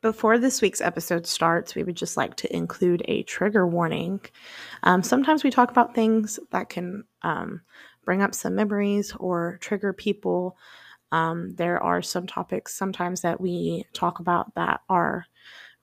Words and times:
Before 0.00 0.38
this 0.38 0.62
week's 0.62 0.80
episode 0.80 1.26
starts, 1.26 1.74
we 1.74 1.82
would 1.82 1.96
just 1.96 2.16
like 2.16 2.36
to 2.36 2.56
include 2.56 3.02
a 3.06 3.24
trigger 3.24 3.66
warning. 3.66 4.20
Um, 4.84 5.02
sometimes 5.02 5.42
we 5.42 5.50
talk 5.50 5.72
about 5.72 5.94
things 5.94 6.38
that 6.52 6.68
can 6.68 7.02
um, 7.22 7.62
bring 8.04 8.22
up 8.22 8.32
some 8.32 8.54
memories 8.54 9.12
or 9.18 9.58
trigger 9.60 9.92
people. 9.92 10.56
Um, 11.10 11.56
there 11.56 11.82
are 11.82 12.00
some 12.00 12.28
topics 12.28 12.76
sometimes 12.76 13.22
that 13.22 13.40
we 13.40 13.86
talk 13.92 14.20
about 14.20 14.54
that 14.54 14.82
are 14.88 15.26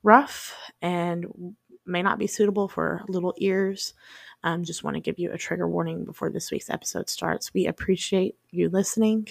rough 0.02 0.54
and 0.80 1.54
may 1.84 2.00
not 2.00 2.18
be 2.18 2.26
suitable 2.26 2.68
for 2.68 3.02
little 3.08 3.34
ears. 3.36 3.92
Um, 4.42 4.64
just 4.64 4.82
want 4.82 4.94
to 4.94 5.00
give 5.00 5.18
you 5.18 5.30
a 5.30 5.38
trigger 5.38 5.68
warning 5.68 6.06
before 6.06 6.30
this 6.30 6.50
week's 6.50 6.70
episode 6.70 7.10
starts. 7.10 7.52
We 7.52 7.66
appreciate 7.66 8.36
you 8.50 8.70
listening 8.70 9.28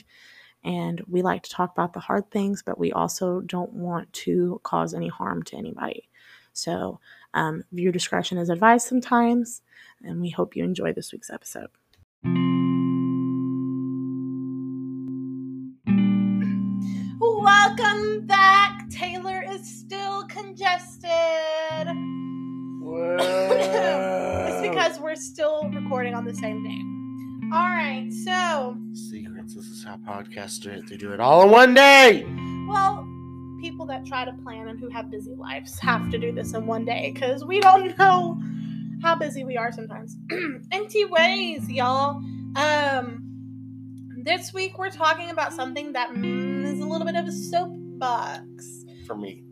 and 0.66 1.02
we 1.08 1.22
like 1.22 1.44
to 1.44 1.50
talk 1.50 1.72
about 1.72 1.94
the 1.94 2.00
hard 2.00 2.30
things, 2.32 2.64
but 2.64 2.80
we 2.80 2.92
also 2.92 3.40
don't 3.42 3.72
want 3.72 4.12
to 4.14 4.60
cause 4.64 4.96
any 4.96 5.08
harm 5.08 5.44
to 5.44 5.56
anybody. 5.56 6.10
So, 6.54 7.00
um, 7.36 7.64
viewer 7.72 7.92
discretion 7.92 8.40
is 8.40 8.50
advised 8.50 8.88
sometimes, 8.88 9.62
and 10.04 10.20
we 10.20 10.32
hope 10.32 10.56
you 10.56 10.64
enjoy 10.64 10.92
this 10.92 11.12
week's 11.14 11.30
episode. 11.30 11.70
Welcome 17.20 18.26
back. 18.26 18.90
Taylor 18.90 19.44
is 19.48 19.80
still 19.80 20.26
congested. 20.28 21.12
it's 22.88 24.62
because 24.62 25.00
we're 25.00 25.16
still 25.16 25.70
recording 25.70 26.16
on 26.16 26.26
the 26.26 26.34
same 26.34 26.64
day. 26.64 26.85
All 27.54 27.62
right, 27.62 28.10
so 28.12 28.76
secrets. 28.94 29.54
This 29.54 29.68
is 29.68 29.84
how 29.84 29.98
podcasts 29.98 30.60
do 30.60 30.72
it. 30.72 30.88
They 30.90 30.98
do 30.98 31.14
it 31.14 31.20
all 31.20 31.44
in 31.44 31.52
one 31.52 31.74
day. 31.74 32.26
Well, 32.68 33.08
people 33.62 33.86
that 33.86 34.06
try 34.06 34.26
to 34.26 34.34
plan 34.44 34.68
and 34.68 34.80
who 34.80 34.90
have 34.90 35.12
busy 35.12 35.36
lives 35.36 35.80
have 35.80 36.10
to 36.10 36.18
do 36.18 36.32
this 36.32 36.54
in 36.54 36.66
one 36.66 36.86
day 36.86 37.12
because 37.14 37.46
we 37.46 37.60
don't 37.60 37.98
know 38.00 38.42
how 39.04 39.16
busy 39.16 39.44
we 39.44 39.58
are 39.58 39.72
sometimes. 39.72 40.18
Empty 40.72 41.06
ways, 41.06 41.70
y'all. 41.70 42.22
Um, 42.56 43.22
this 44.24 44.52
week 44.52 44.80
we're 44.80 44.90
talking 44.90 45.30
about 45.30 45.54
something 45.54 45.94
that 45.94 46.10
is 46.16 46.80
a 46.80 46.86
little 46.86 47.06
bit 47.06 47.16
of 47.16 47.28
a 47.28 47.32
soapbox 47.32 48.86
for 49.06 49.16
me. 49.16 49.44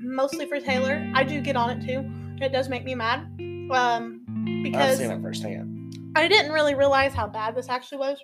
Mostly 0.00 0.46
for 0.46 0.60
Taylor. 0.60 1.10
I 1.14 1.24
do 1.24 1.40
get 1.40 1.56
on 1.56 1.70
it 1.70 1.84
too. 1.84 2.08
It 2.40 2.52
does 2.52 2.68
make 2.68 2.84
me 2.84 2.94
mad. 2.94 3.26
Um, 3.72 4.20
because 4.62 4.92
I've 4.92 4.98
seen 4.98 5.10
it 5.10 5.20
firsthand. 5.20 5.73
I 6.16 6.28
didn't 6.28 6.52
really 6.52 6.74
realize 6.74 7.12
how 7.12 7.26
bad 7.26 7.56
this 7.56 7.68
actually 7.68 7.98
was 7.98 8.18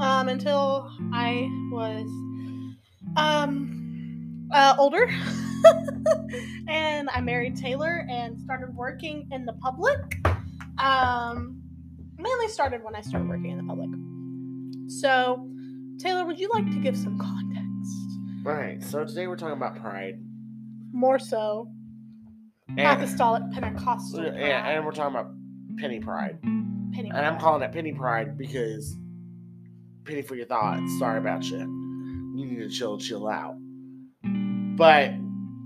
um, 0.00 0.28
until 0.28 0.90
I 1.12 1.48
was 1.70 2.08
um, 3.16 4.48
uh, 4.52 4.74
older. 4.78 5.06
and 6.68 7.10
I 7.10 7.20
married 7.20 7.56
Taylor 7.56 8.06
and 8.08 8.40
started 8.40 8.74
working 8.74 9.28
in 9.32 9.44
the 9.44 9.52
public. 9.54 9.98
Um, 10.78 11.62
mainly 12.16 12.48
started 12.48 12.82
when 12.82 12.96
I 12.96 13.02
started 13.02 13.28
working 13.28 13.50
in 13.50 13.58
the 13.58 13.64
public. 13.64 13.90
So, 14.88 15.46
Taylor, 15.98 16.24
would 16.24 16.38
you 16.38 16.48
like 16.54 16.70
to 16.70 16.78
give 16.78 16.96
some 16.96 17.18
context? 17.18 18.44
Right. 18.44 18.82
So 18.82 19.04
today 19.04 19.26
we're 19.26 19.36
talking 19.36 19.56
about 19.56 19.76
pride. 19.80 20.14
More 20.92 21.18
so. 21.18 21.68
And, 22.68 22.80
Apostolic 22.80 23.42
Pentecostal. 23.52 24.24
Yeah, 24.24 24.68
and 24.68 24.84
we're 24.86 24.92
talking 24.92 25.14
about 25.14 25.32
penny 25.78 26.00
pride. 26.00 26.38
Penny 26.94 27.10
And 27.10 27.26
I'm 27.26 27.38
calling 27.38 27.62
it 27.62 27.72
penny 27.72 27.92
pride 27.92 28.38
because 28.38 28.96
penny 30.04 30.22
for 30.22 30.36
your 30.36 30.46
thoughts. 30.46 30.98
Sorry 30.98 31.18
about 31.18 31.44
you. 31.44 31.58
You 31.58 32.46
need 32.46 32.58
to 32.58 32.68
chill, 32.68 32.98
chill 32.98 33.28
out. 33.28 33.56
But 34.76 35.12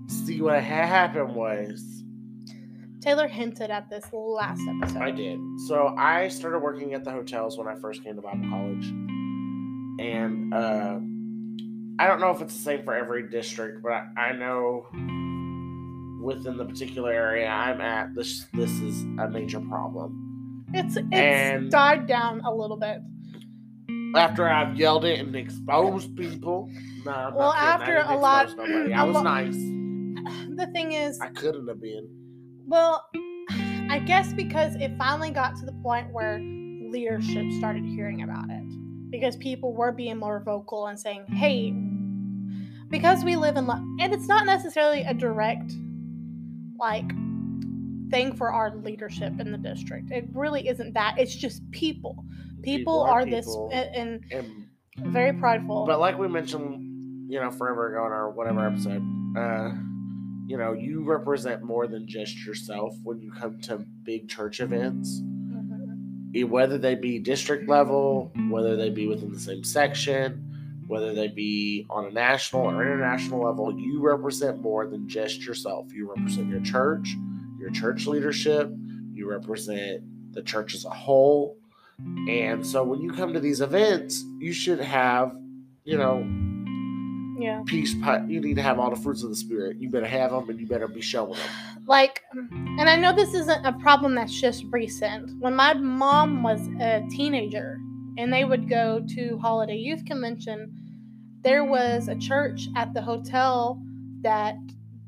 see 0.09 0.41
what 0.41 0.55
ha- 0.55 0.87
happened 0.87 1.35
was 1.35 1.83
Taylor 3.01 3.29
hinted 3.29 3.71
at 3.71 3.89
this 3.91 4.05
last 4.13 4.61
episode. 4.69 5.03
I 5.03 5.11
did. 5.11 5.39
So 5.67 5.95
I 5.97 6.29
started 6.29 6.59
working 6.61 6.95
at 6.95 7.05
the 7.05 7.11
hotels 7.11 7.57
when 7.57 7.69
I 7.69 7.75
first 7.77 8.03
came 8.03 8.17
to 8.17 8.23
Bible 8.23 8.49
college, 8.49 8.87
and 10.01 10.53
uh, 10.53 10.99
I 12.03 12.07
don't 12.07 12.21
know 12.21 12.31
if 12.31 12.43
it's 12.43 12.55
the 12.55 12.63
same 12.63 12.85
for 12.85 12.95
every 12.95 13.29
district, 13.29 13.83
but 13.83 13.93
I, 13.93 14.09
I 14.19 14.33
know 14.33 14.87
within 16.21 16.57
the 16.57 16.65
particular 16.65 17.13
area 17.13 17.49
I'm 17.49 17.81
at, 17.81 18.15
this 18.15 18.47
this 18.53 18.71
is 18.81 19.03
a 19.21 19.29
major 19.31 19.61
problem. 19.61 20.28
It's 20.75 20.97
it's 20.97 21.07
And- 21.13 21.71
died 21.71 22.07
down 22.07 22.41
a 22.43 22.55
little 22.55 22.77
bit. 22.77 23.01
After 24.17 24.49
I've 24.49 24.77
yelled 24.77 25.05
it 25.05 25.19
and 25.21 25.35
exposed 25.37 26.17
people, 26.17 26.71
Well, 27.05 27.53
after 27.53 27.99
a 28.07 28.17
lot- 28.17 28.49
nobody. 28.57 28.93
I 28.93 29.03
a 29.03 29.07
was 29.07 29.15
lo- 29.17 29.23
nice. 29.23 29.57
The 30.57 30.69
thing 30.73 30.93
is, 30.93 31.19
I 31.21 31.29
couldn't 31.29 31.69
have 31.69 31.81
been. 31.81 32.07
well, 32.67 33.05
I 33.91 33.99
guess 34.01 34.33
because 34.35 34.75
it 34.77 34.93
finally 34.99 35.31
got 35.31 35.57
to 35.57 35.65
the 35.67 35.73
point 35.83 36.13
where 36.13 36.39
leadership 36.41 37.51
started 37.53 37.85
hearing 37.85 38.23
about 38.23 38.51
it 38.51 39.11
because 39.11 39.37
people 39.37 39.73
were 39.75 39.93
being 39.93 40.17
more 40.19 40.41
vocal 40.45 40.87
and 40.89 40.99
saying, 40.99 41.25
"Hey, 41.29 41.71
because 42.89 43.25
we 43.25 43.37
live 43.37 43.57
in 43.57 43.67
lo-, 43.67 43.83
and 44.01 44.13
it's 44.13 44.27
not 44.29 44.45
necessarily 44.47 45.03
a 45.03 45.15
direct 45.15 45.73
like 46.79 47.11
thing 48.11 48.35
for 48.35 48.53
our 48.53 48.75
leadership 48.77 49.39
in 49.41 49.53
the 49.53 49.59
district. 49.59 50.11
It 50.11 50.27
really 50.33 50.69
isn't 50.69 50.93
that. 50.95 51.17
It's 51.19 51.35
just 51.35 51.69
people. 51.71 52.25
People, 52.63 52.79
People 52.79 53.01
are 53.03 53.21
are, 53.21 53.25
this 53.25 53.47
people. 53.47 53.71
and, 53.73 54.25
And 54.33 54.67
and 55.03 55.13
very 55.13 55.33
prideful. 55.33 55.87
But 55.87 56.01
like 56.01 56.19
we 56.19 56.27
mentioned, 56.29 57.31
you 57.31 57.41
know, 57.41 57.51
forever 57.51 57.93
ago 57.95 58.07
in 58.07 58.13
our 58.13 58.31
whatever 58.31 58.67
episode, 58.67 59.03
uh, 59.37 59.71
you 60.47 60.57
know, 60.57 60.73
you 60.73 61.05
represent 61.05 61.63
more 61.63 61.87
than 61.87 62.07
just 62.09 62.45
yourself 62.45 62.95
when 63.05 63.21
you 63.21 63.31
come 63.33 63.61
to 63.63 63.79
big 64.03 64.29
church 64.29 64.61
events, 64.61 65.21
Mhm. 65.21 66.35
Eh, 66.35 66.43
whether 66.43 66.79
they 66.79 66.95
be 66.95 67.19
district 67.19 67.69
level, 67.69 68.33
whether 68.51 68.75
they 68.77 68.91
be 68.91 69.07
within 69.07 69.31
the 69.33 69.39
same 69.39 69.63
section, 69.63 70.45
whether 70.87 71.13
they 71.15 71.29
be 71.29 71.87
on 71.91 72.07
a 72.07 72.11
national 72.11 72.63
or 72.63 72.83
international 72.83 73.45
level, 73.45 73.79
you 73.79 74.01
represent 74.01 74.61
more 74.63 74.87
than 74.87 75.07
just 75.07 75.45
yourself. 75.47 75.93
You 75.93 76.09
represent 76.09 76.49
your 76.49 76.61
church, 76.63 77.15
your 77.69 77.75
church 77.81 78.07
leadership, 78.07 78.71
you 79.13 79.29
represent 79.29 80.03
the 80.33 80.43
church 80.43 80.75
as 80.75 80.85
a 80.85 80.91
whole. 80.91 81.57
And 82.29 82.65
so 82.65 82.85
when 82.85 83.01
you 83.01 83.13
come 83.13 83.33
to 83.33 83.41
these 83.41 83.61
events, 83.61 84.23
you 84.39 84.53
should 84.53 84.81
have, 84.81 85.37
you 85.85 85.99
know, 85.99 86.25
yeah. 87.41 87.63
peace. 87.67 87.95
pi- 88.03 88.25
You 88.27 88.41
need 88.41 88.55
to 88.57 88.63
have 88.63 88.79
all 88.79 88.91
the 88.91 89.01
fruits 89.01 89.23
of 89.23 89.31
the 89.31 89.37
spirit. 89.37 89.79
You 89.81 89.91
better 89.91 90.07
have 90.07 90.31
them, 90.31 90.49
and 90.49 90.59
you 90.61 90.67
better 90.67 90.89
be 90.89 91.01
showing 91.01 91.33
them. 91.35 91.49
like 91.87 92.21
and 92.33 92.89
i 92.91 92.95
know 92.97 93.15
this 93.15 93.33
isn't 93.33 93.65
a 93.65 93.73
problem 93.81 94.15
that's 94.15 94.39
just 94.39 94.65
recent 94.71 95.31
when 95.41 95.55
my 95.55 95.73
mom 95.73 96.43
was 96.43 96.61
a 96.81 97.03
teenager 97.11 97.79
and 98.19 98.31
they 98.33 98.45
would 98.45 98.69
go 98.69 99.01
to 99.09 99.39
holiday 99.39 99.77
youth 99.77 100.05
convention 100.05 100.71
there 101.43 101.65
was 101.65 102.09
a 102.09 102.17
church 102.17 102.69
at 102.77 102.93
the 102.93 103.01
hotel 103.01 103.81
that 104.21 104.57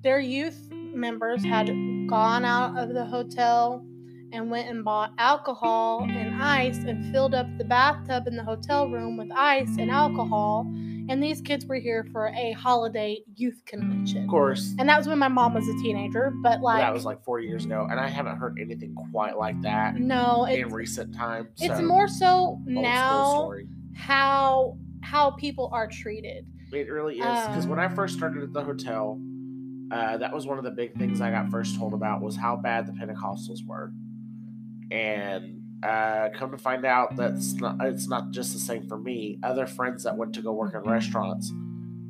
their 0.03 0.21
youth 0.21 0.70
members 0.95 1.45
had 1.45 1.67
gone 2.09 2.45
out 2.45 2.77
of 2.79 2.95
the 2.95 3.05
hotel 3.05 3.85
and 4.33 4.51
went 4.51 4.69
and 4.69 4.85
bought 4.85 5.13
alcohol 5.19 6.07
and 6.09 6.41
ice 6.43 6.79
and 6.79 7.13
filled 7.13 7.35
up 7.35 7.47
the 7.59 7.65
bathtub 7.65 8.27
in 8.27 8.37
the 8.37 8.45
hotel 8.45 8.89
room 8.89 9.17
with 9.17 9.31
ice 9.33 9.77
and 9.79 9.91
alcohol 9.91 10.67
and 11.09 11.21
these 11.21 11.41
kids 11.41 11.67
were 11.67 11.75
here 11.75 12.07
for 12.13 12.29
a 12.29 12.53
holiday 12.53 13.19
youth 13.35 13.61
convention 13.67 14.23
Of 14.23 14.31
course, 14.31 14.77
and 14.79 14.89
that 14.89 14.97
was 14.97 15.09
when 15.09 15.19
my 15.19 15.27
mom 15.27 15.55
was 15.55 15.67
a 15.67 15.73
teenager, 15.83 16.33
but 16.41 16.61
like 16.61 16.81
that 16.81 16.93
was 16.95 17.05
like 17.05 17.25
four 17.25 17.41
years 17.41 17.65
ago, 17.65 17.89
and 17.91 17.99
I 17.99 18.07
haven't 18.07 18.37
heard 18.37 18.59
anything 18.61 18.95
quite 19.11 19.37
like 19.37 19.61
that 19.63 19.97
no, 19.97 20.45
in 20.45 20.69
recent 20.73 21.13
times. 21.17 21.49
it's 21.59 21.81
more 21.81 22.07
so 22.07 22.61
now 22.65 23.51
how 23.97 24.77
how 25.03 25.33
people 25.33 25.69
are 25.73 25.89
treated. 25.89 26.47
It 26.73 26.89
really 26.89 27.19
is 27.19 27.47
because 27.49 27.67
when 27.67 27.81
I 27.81 27.87
Um, 27.87 27.97
first 27.97 28.17
started 28.17 28.45
at 28.45 28.53
the 28.53 28.63
hotel, 28.63 29.21
uh, 29.91 30.17
that 30.19 30.33
was 30.33 30.47
one 30.47 30.59
of 30.59 30.65
the 30.65 30.71
big 30.71 30.95
things 30.97 31.21
I 31.21 31.31
got 31.31 31.51
first 31.51 31.77
told 31.77 31.95
about 31.95 32.23
was 32.23 32.37
how 32.37 32.57
bad 32.57 32.87
the 32.87 32.93
Pentecostals 32.93 33.67
were, 33.67 33.93
and 34.91 35.61
uh, 35.83 36.29
come 36.35 36.51
to 36.53 36.59
find 36.59 36.85
out 36.85 37.17
that's 37.17 37.55
not 37.55 37.77
it's 37.81 38.09
not 38.09 38.31
just 38.31 38.53
the 38.53 38.59
same 38.61 38.87
for 38.87 38.99
me. 38.99 39.39
Other 39.43 39.67
friends 39.67 40.05
that 40.05 40.17
went 40.17 40.35
to 40.35 40.43
go 40.43 40.53
work 40.53 40.75
in 40.75 40.83
restaurants, 40.83 41.53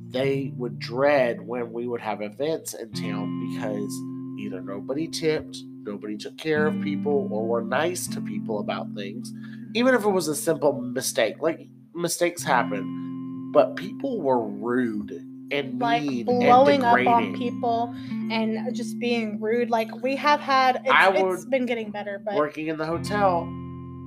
they 0.09 0.53
would 0.57 0.79
dread 0.79 1.41
when 1.41 1.73
we 1.73 1.87
would 1.87 2.01
have 2.03 2.21
events 2.21 2.75
in 2.75 2.93
town 2.93 3.51
because 3.51 3.93
either 4.41 4.61
nobody 4.61 5.09
tipped, 5.09 5.59
nobody 5.83 6.17
took 6.17 6.37
care 6.37 6.67
of 6.67 6.81
people, 6.83 7.29
or 7.31 7.47
were 7.47 7.63
nice 7.63 8.07
to 8.09 8.21
people 8.21 8.59
about 8.59 8.93
things, 8.95 9.33
even 9.75 9.95
if 9.95 10.05
it 10.05 10.11
was 10.11 10.29
a 10.29 10.35
simple 10.35 10.73
mistake. 10.73 11.37
Like 11.41 11.67
mistakes 11.95 12.43
happen, 12.43 13.53
but 13.53 13.77
people 13.77 14.21
were 14.21 14.45
rude 14.45 15.30
and 15.51 15.81
Like 15.81 16.03
mean 16.03 16.25
blowing 16.25 16.85
and 16.85 17.09
up 17.09 17.15
on 17.15 17.35
people 17.37 17.95
and 18.31 18.75
just 18.75 18.99
being 18.99 19.41
rude. 19.41 19.71
Like 19.71 20.03
we 20.03 20.17
have 20.17 20.41
had, 20.41 20.77
it's, 20.77 20.91
I 20.91 21.11
it's 21.11 21.23
would- 21.23 21.51
been 21.51 21.67
getting 21.67 21.91
better, 21.91 22.21
but 22.25 22.35
working 22.35 22.69
in 22.69 22.77
the 22.79 22.87
hotel, 22.87 23.49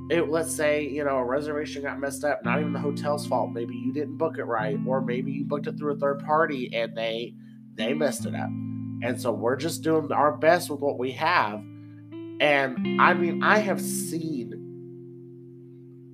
it 0.10 0.30
let's 0.30 0.54
say 0.54 0.88
you 0.88 1.04
know 1.04 1.18
a 1.18 1.24
reservation 1.24 1.82
got 1.84 2.00
messed 2.00 2.24
up. 2.24 2.44
Not 2.44 2.60
even 2.60 2.74
the 2.74 2.80
hotel's 2.80 3.26
fault. 3.26 3.52
Maybe 3.52 3.76
you 3.76 3.94
didn't 3.94 4.18
book 4.18 4.38
it 4.38 4.44
right, 4.44 4.78
or 4.86 5.02
maybe 5.02 5.32
you 5.32 5.46
booked 5.46 5.68
it 5.68 5.78
through 5.78 5.94
a 5.94 5.98
third 5.98 6.20
party 6.26 6.74
and 6.74 6.96
they 6.96 7.34
they 7.76 7.94
messed 7.94 8.26
it 8.26 8.36
up. 8.36 8.50
And 9.02 9.20
so 9.20 9.32
we're 9.32 9.56
just 9.58 9.82
doing 9.82 10.12
our 10.12 10.32
best 10.38 10.70
with 10.70 10.80
what 10.80 10.98
we 10.98 11.12
have. 11.14 11.62
And 12.40 13.02
I 13.02 13.14
mean, 13.14 13.44
I 13.44 13.60
have 13.60 13.82
seen, 13.82 14.52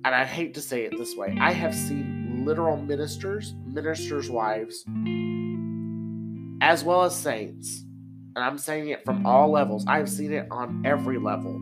and 0.04 0.14
I 0.14 0.24
hate 0.24 0.54
to 0.54 0.60
say 0.60 0.84
it 0.84 0.96
this 0.96 1.14
way, 1.16 1.36
I 1.40 1.52
have 1.52 1.74
seen 1.74 2.19
literal 2.44 2.76
ministers, 2.76 3.54
ministers' 3.66 4.30
wives, 4.30 4.84
as 6.60 6.84
well 6.84 7.02
as 7.02 7.14
saints. 7.14 7.84
And 8.36 8.44
I'm 8.44 8.58
saying 8.58 8.88
it 8.88 9.04
from 9.04 9.26
all 9.26 9.50
levels. 9.50 9.84
I've 9.86 10.08
seen 10.08 10.32
it 10.32 10.46
on 10.50 10.82
every 10.84 11.18
level. 11.18 11.52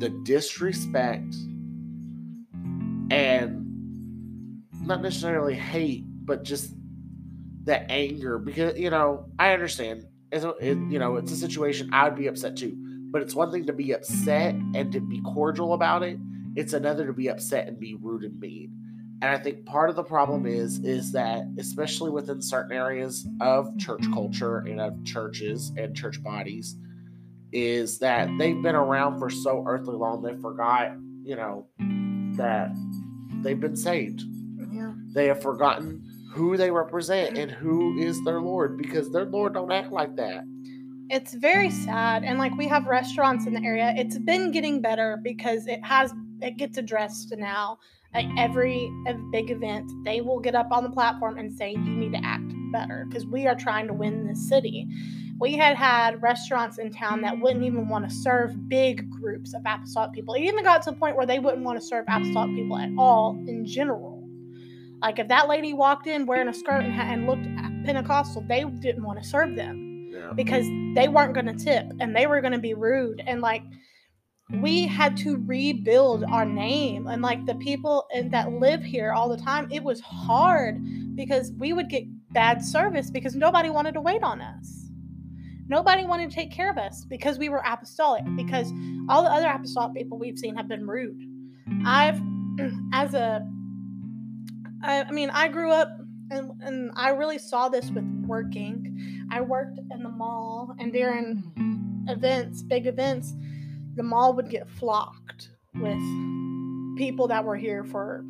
The 0.00 0.10
disrespect 0.24 1.34
and 3.10 4.62
not 4.80 5.02
necessarily 5.02 5.54
hate, 5.54 6.04
but 6.06 6.42
just 6.42 6.72
the 7.64 7.90
anger 7.90 8.38
because 8.38 8.78
you 8.78 8.90
know 8.90 9.26
I 9.38 9.52
understand. 9.52 10.06
It's 10.32 10.44
a, 10.44 10.50
it, 10.60 10.76
you 10.90 10.98
know 10.98 11.16
it's 11.16 11.32
a 11.32 11.36
situation 11.36 11.90
I 11.92 12.08
would 12.08 12.16
be 12.16 12.26
upset 12.26 12.56
too, 12.56 12.76
but 13.10 13.22
it's 13.22 13.34
one 13.34 13.52
thing 13.52 13.66
to 13.66 13.72
be 13.72 13.92
upset 13.92 14.54
and 14.54 14.92
to 14.92 15.00
be 15.00 15.20
cordial 15.22 15.74
about 15.74 16.02
it. 16.02 16.18
It's 16.56 16.72
another 16.72 17.06
to 17.06 17.12
be 17.12 17.28
upset 17.28 17.68
and 17.68 17.78
be 17.78 17.96
rude 18.00 18.24
and 18.24 18.38
mean. 18.40 18.72
And 19.22 19.30
I 19.30 19.38
think 19.38 19.64
part 19.64 19.88
of 19.88 19.96
the 19.96 20.02
problem 20.02 20.46
is 20.46 20.78
is 20.80 21.12
that 21.12 21.44
especially 21.58 22.10
within 22.10 22.42
certain 22.42 22.72
areas 22.72 23.26
of 23.40 23.76
church 23.78 24.02
mm-hmm. 24.02 24.12
culture 24.12 24.58
and 24.58 24.80
of 24.80 25.04
churches 25.04 25.72
and 25.76 25.96
church 25.96 26.22
bodies, 26.22 26.76
is 27.52 27.98
that 27.98 28.28
they've 28.38 28.60
been 28.62 28.74
around 28.74 29.18
for 29.18 29.30
so 29.30 29.64
earthly 29.66 29.96
long 29.96 30.22
they 30.22 30.34
forgot, 30.36 30.92
you 31.22 31.36
know, 31.36 31.66
that 32.36 32.70
they've 33.42 33.60
been 33.60 33.76
saved. 33.76 34.22
Yeah. 34.72 34.92
They 35.14 35.26
have 35.28 35.40
forgotten 35.40 36.02
who 36.32 36.58
they 36.58 36.70
represent 36.70 37.38
and 37.38 37.50
who 37.50 37.98
is 37.98 38.22
their 38.24 38.40
Lord 38.40 38.76
because 38.76 39.10
their 39.10 39.24
Lord 39.24 39.54
don't 39.54 39.72
act 39.72 39.90
like 39.90 40.14
that. 40.16 40.44
It's 41.08 41.34
very 41.34 41.70
sad. 41.70 42.24
And 42.24 42.38
like 42.38 42.54
we 42.56 42.68
have 42.68 42.86
restaurants 42.86 43.46
in 43.46 43.54
the 43.54 43.62
area. 43.62 43.94
It's 43.96 44.18
been 44.18 44.50
getting 44.50 44.82
better 44.82 45.18
because 45.22 45.66
it 45.66 45.82
has 45.84 46.12
it 46.42 46.58
gets 46.58 46.76
addressed 46.76 47.32
now. 47.36 47.78
Like 48.16 48.28
every 48.38 48.90
big 49.30 49.50
event, 49.50 49.92
they 50.02 50.22
will 50.22 50.40
get 50.40 50.54
up 50.54 50.68
on 50.70 50.84
the 50.84 50.88
platform 50.88 51.36
and 51.36 51.52
say 51.52 51.72
you 51.72 51.78
need 51.78 52.12
to 52.12 52.24
act 52.24 52.50
better 52.72 53.04
because 53.06 53.26
we 53.26 53.46
are 53.46 53.54
trying 53.54 53.86
to 53.88 53.92
win 53.92 54.26
this 54.26 54.48
city. 54.48 54.88
We 55.38 55.52
had 55.52 55.76
had 55.76 56.22
restaurants 56.22 56.78
in 56.78 56.90
town 56.90 57.20
that 57.20 57.38
wouldn't 57.38 57.62
even 57.62 57.90
want 57.90 58.08
to 58.08 58.14
serve 58.14 58.70
big 58.70 59.10
groups 59.10 59.52
of 59.52 59.60
apostolic 59.66 60.12
people. 60.14 60.32
It 60.32 60.44
even 60.44 60.64
got 60.64 60.80
to 60.84 60.92
the 60.92 60.96
point 60.96 61.14
where 61.14 61.26
they 61.26 61.38
wouldn't 61.38 61.62
want 61.62 61.78
to 61.78 61.84
serve 61.86 62.06
apostolic 62.08 62.56
people 62.56 62.78
at 62.78 62.88
all 62.96 63.32
in 63.46 63.66
general. 63.66 64.26
Like 65.02 65.18
if 65.18 65.28
that 65.28 65.46
lady 65.46 65.74
walked 65.74 66.06
in 66.06 66.24
wearing 66.24 66.48
a 66.48 66.54
skirt 66.54 66.84
and, 66.84 66.94
and 66.94 67.26
looked 67.26 67.44
Pentecostal, 67.84 68.46
they 68.48 68.64
didn't 68.64 69.04
want 69.04 69.22
to 69.22 69.28
serve 69.28 69.54
them 69.56 70.08
Yeah. 70.10 70.32
because 70.32 70.64
they 70.94 71.08
weren't 71.08 71.34
going 71.34 71.54
to 71.54 71.64
tip 71.64 71.84
and 72.00 72.16
they 72.16 72.26
were 72.26 72.40
going 72.40 72.54
to 72.54 72.58
be 72.58 72.72
rude 72.72 73.22
and 73.26 73.42
like 73.42 73.62
we 74.50 74.86
had 74.86 75.16
to 75.18 75.42
rebuild 75.44 76.24
our 76.24 76.44
name 76.44 77.08
and 77.08 77.20
like 77.20 77.44
the 77.46 77.54
people 77.56 78.06
in, 78.14 78.30
that 78.30 78.52
live 78.52 78.82
here 78.82 79.12
all 79.12 79.28
the 79.28 79.36
time 79.36 79.66
it 79.72 79.82
was 79.82 80.00
hard 80.00 80.80
because 81.16 81.52
we 81.58 81.72
would 81.72 81.88
get 81.88 82.04
bad 82.32 82.64
service 82.64 83.10
because 83.10 83.34
nobody 83.34 83.70
wanted 83.70 83.94
to 83.94 84.00
wait 84.00 84.22
on 84.22 84.40
us. 84.40 84.90
Nobody 85.68 86.04
wanted 86.04 86.30
to 86.30 86.34
take 86.36 86.52
care 86.52 86.70
of 86.70 86.78
us 86.78 87.04
because 87.04 87.38
we 87.38 87.48
were 87.48 87.62
apostolic 87.66 88.22
because 88.36 88.70
all 89.08 89.24
the 89.24 89.30
other 89.30 89.48
apostolic 89.48 89.94
people 89.94 90.16
we've 90.16 90.38
seen 90.38 90.54
have 90.54 90.68
been 90.68 90.86
rude. 90.86 91.20
I've 91.84 92.20
as 92.92 93.14
a 93.14 93.46
i, 94.82 95.02
I 95.02 95.10
mean 95.10 95.30
i 95.30 95.48
grew 95.48 95.70
up 95.72 95.90
and, 96.30 96.50
and 96.62 96.90
i 96.96 97.10
really 97.10 97.38
saw 97.38 97.68
this 97.68 97.90
with 97.90 98.04
working. 98.26 99.26
I 99.30 99.40
worked 99.40 99.78
in 99.90 100.02
the 100.02 100.08
mall 100.08 100.74
and 100.78 100.92
during 100.92 101.42
events 102.08 102.62
big 102.62 102.86
events 102.86 103.34
the 103.96 104.02
mall 104.02 104.34
would 104.34 104.48
get 104.50 104.68
flocked 104.68 105.50
with 105.74 105.98
people 106.96 107.28
that 107.28 107.44
were 107.44 107.56
here 107.56 107.84
for 107.84 108.24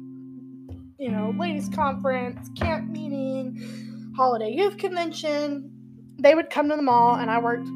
you 0.99 1.11
know 1.11 1.35
ladies 1.39 1.69
conference 1.69 2.49
camp 2.59 2.89
meeting 2.91 4.13
holiday 4.17 4.51
youth 4.51 4.77
convention. 4.79 5.73
They 6.19 6.35
would 6.35 6.49
come 6.49 6.71
to 6.71 6.77
the 6.77 6.83
mall 6.83 7.17
and 7.17 7.31
i 7.31 7.39
worked 7.39 7.69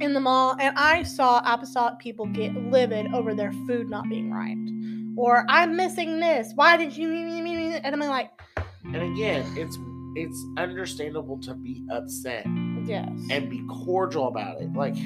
in 0.00 0.12
the 0.14 0.20
mall 0.20 0.56
and 0.60 0.78
i 0.78 1.02
saw 1.02 1.42
apostolic 1.44 1.98
people 1.98 2.26
get 2.26 2.54
livid 2.54 3.12
over 3.12 3.34
their 3.34 3.50
food 3.66 3.90
not 3.90 4.08
being 4.08 4.30
right. 4.32 4.56
Or 5.16 5.44
i'm 5.48 5.76
missing 5.76 6.20
this. 6.20 6.52
Why 6.54 6.76
did 6.76 6.96
you 6.96 7.12
and 7.12 7.86
i'm 7.86 8.00
like 8.00 8.30
And 8.84 8.96
again, 8.96 9.44
it's 9.56 9.76
it's 10.14 10.44
understandable 10.56 11.38
to 11.40 11.54
be 11.54 11.84
upset 11.90 12.46
yes. 12.84 13.10
and 13.30 13.50
be 13.50 13.62
cordial 13.68 14.28
about 14.28 14.60
it. 14.60 14.72
Like 14.72 14.96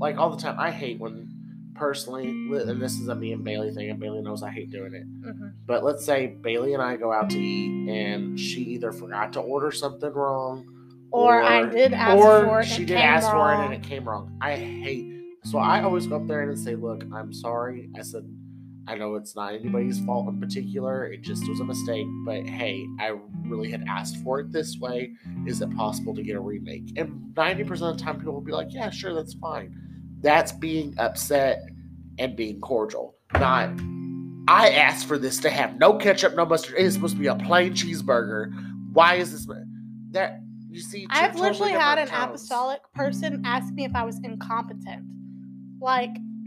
like 0.00 0.16
all 0.18 0.30
the 0.30 0.36
time. 0.36 0.56
I 0.58 0.70
hate 0.72 0.98
when 0.98 1.31
personally 1.74 2.28
and 2.28 2.80
this 2.80 2.98
is 2.98 3.08
a 3.08 3.14
me 3.14 3.32
and 3.32 3.44
Bailey 3.44 3.72
thing, 3.72 3.90
and 3.90 3.98
Bailey 4.00 4.20
knows 4.22 4.42
I 4.42 4.50
hate 4.50 4.70
doing 4.70 4.94
it. 4.94 5.06
Mhm. 5.22 5.52
But 5.66 5.84
let's 5.84 6.04
say 6.04 6.26
Bailey 6.40 6.74
and 6.74 6.82
I 6.82 6.96
go 6.96 7.12
out 7.12 7.30
to 7.30 7.38
eat 7.38 7.88
and 7.88 8.38
she 8.38 8.62
either 8.62 8.92
forgot 8.92 9.32
to 9.34 9.40
order 9.40 9.70
something 9.70 10.12
wrong 10.12 10.66
or, 11.10 11.42
i 11.42 11.66
did 11.68 11.92
ask 11.92 12.16
or 12.16 12.44
for 12.44 12.60
it 12.60 12.64
she 12.66 12.78
and 12.82 12.86
did 12.88 12.96
ask 12.96 13.30
for 13.30 13.52
it 13.52 13.56
and 13.56 13.74
it 13.74 13.82
came 13.82 14.08
wrong. 14.08 14.36
I 14.40 14.56
hate 14.56 15.06
so 15.44 15.58
I 15.58 15.82
always 15.82 16.06
go 16.06 16.16
up 16.16 16.26
there 16.28 16.42
and 16.48 16.56
say, 16.58 16.76
"Look, 16.76 17.04
I'm 17.12 17.32
sorry." 17.32 17.90
I 17.96 18.02
said, 18.02 18.22
"I 18.86 18.94
know 18.94 19.16
it's 19.16 19.34
not 19.34 19.54
anybody's 19.54 19.98
fault 20.04 20.28
in 20.28 20.38
particular. 20.40 21.06
It 21.06 21.22
just 21.22 21.48
was 21.48 21.58
a 21.58 21.64
mistake. 21.64 22.06
But 22.24 22.46
hey, 22.46 22.86
I 23.00 23.18
really 23.46 23.68
had 23.68 23.82
asked 23.88 24.18
for 24.18 24.38
it 24.38 24.52
this 24.52 24.78
way. 24.78 25.10
Is 25.44 25.60
it 25.60 25.70
possible 25.76 26.14
to 26.14 26.22
get 26.22 26.36
a 26.36 26.40
remake?" 26.40 26.92
And 26.96 27.34
ninety 27.36 27.64
percent 27.64 27.90
of 27.90 27.98
the 27.98 28.04
time, 28.04 28.18
people 28.18 28.34
will 28.34 28.40
be 28.40 28.52
like, 28.52 28.68
"Yeah, 28.72 28.88
sure, 28.90 29.12
that's 29.14 29.34
fine." 29.34 29.74
That's 30.22 30.52
being 30.52 30.94
upset 30.98 31.62
and 32.18 32.36
being 32.36 32.60
cordial, 32.60 33.16
not. 33.34 33.70
I 34.48 34.70
asked 34.70 35.06
for 35.06 35.18
this 35.18 35.38
to 35.40 35.50
have 35.50 35.78
no 35.78 35.94
ketchup, 35.94 36.34
no 36.34 36.44
mustard. 36.44 36.76
It 36.78 36.84
is 36.84 36.94
supposed 36.94 37.14
to 37.14 37.20
be 37.20 37.28
a 37.28 37.36
plain 37.36 37.72
cheeseburger. 37.72 38.52
Why 38.92 39.14
is 39.14 39.32
this 39.32 39.46
that? 40.10 40.40
You 40.70 40.80
see, 40.80 41.06
I've 41.10 41.32
totally 41.32 41.50
literally 41.50 41.72
had 41.72 41.98
an 41.98 42.08
tones. 42.08 42.30
apostolic 42.30 42.80
person 42.94 43.42
ask 43.44 43.72
me 43.74 43.84
if 43.84 43.94
I 43.94 44.04
was 44.04 44.18
incompetent. 44.24 45.04
Like, 45.80 46.10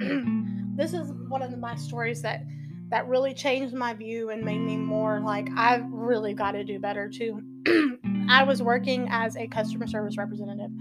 this 0.75 0.93
is 0.93 1.11
one 1.29 1.41
of 1.41 1.57
my 1.59 1.75
stories 1.75 2.21
that 2.23 2.43
that 2.89 3.07
really 3.07 3.33
changed 3.33 3.73
my 3.73 3.93
view 3.93 4.29
and 4.29 4.43
made 4.43 4.59
me 4.59 4.77
more 4.77 5.19
like 5.19 5.47
I've 5.57 5.85
really 5.91 6.33
got 6.33 6.51
to 6.51 6.63
do 6.63 6.79
better 6.79 7.09
too. 7.09 7.41
I 8.29 8.43
was 8.43 8.61
working 8.61 9.07
as 9.09 9.35
a 9.37 9.47
customer 9.47 9.87
service 9.87 10.17
representative, 10.17 10.71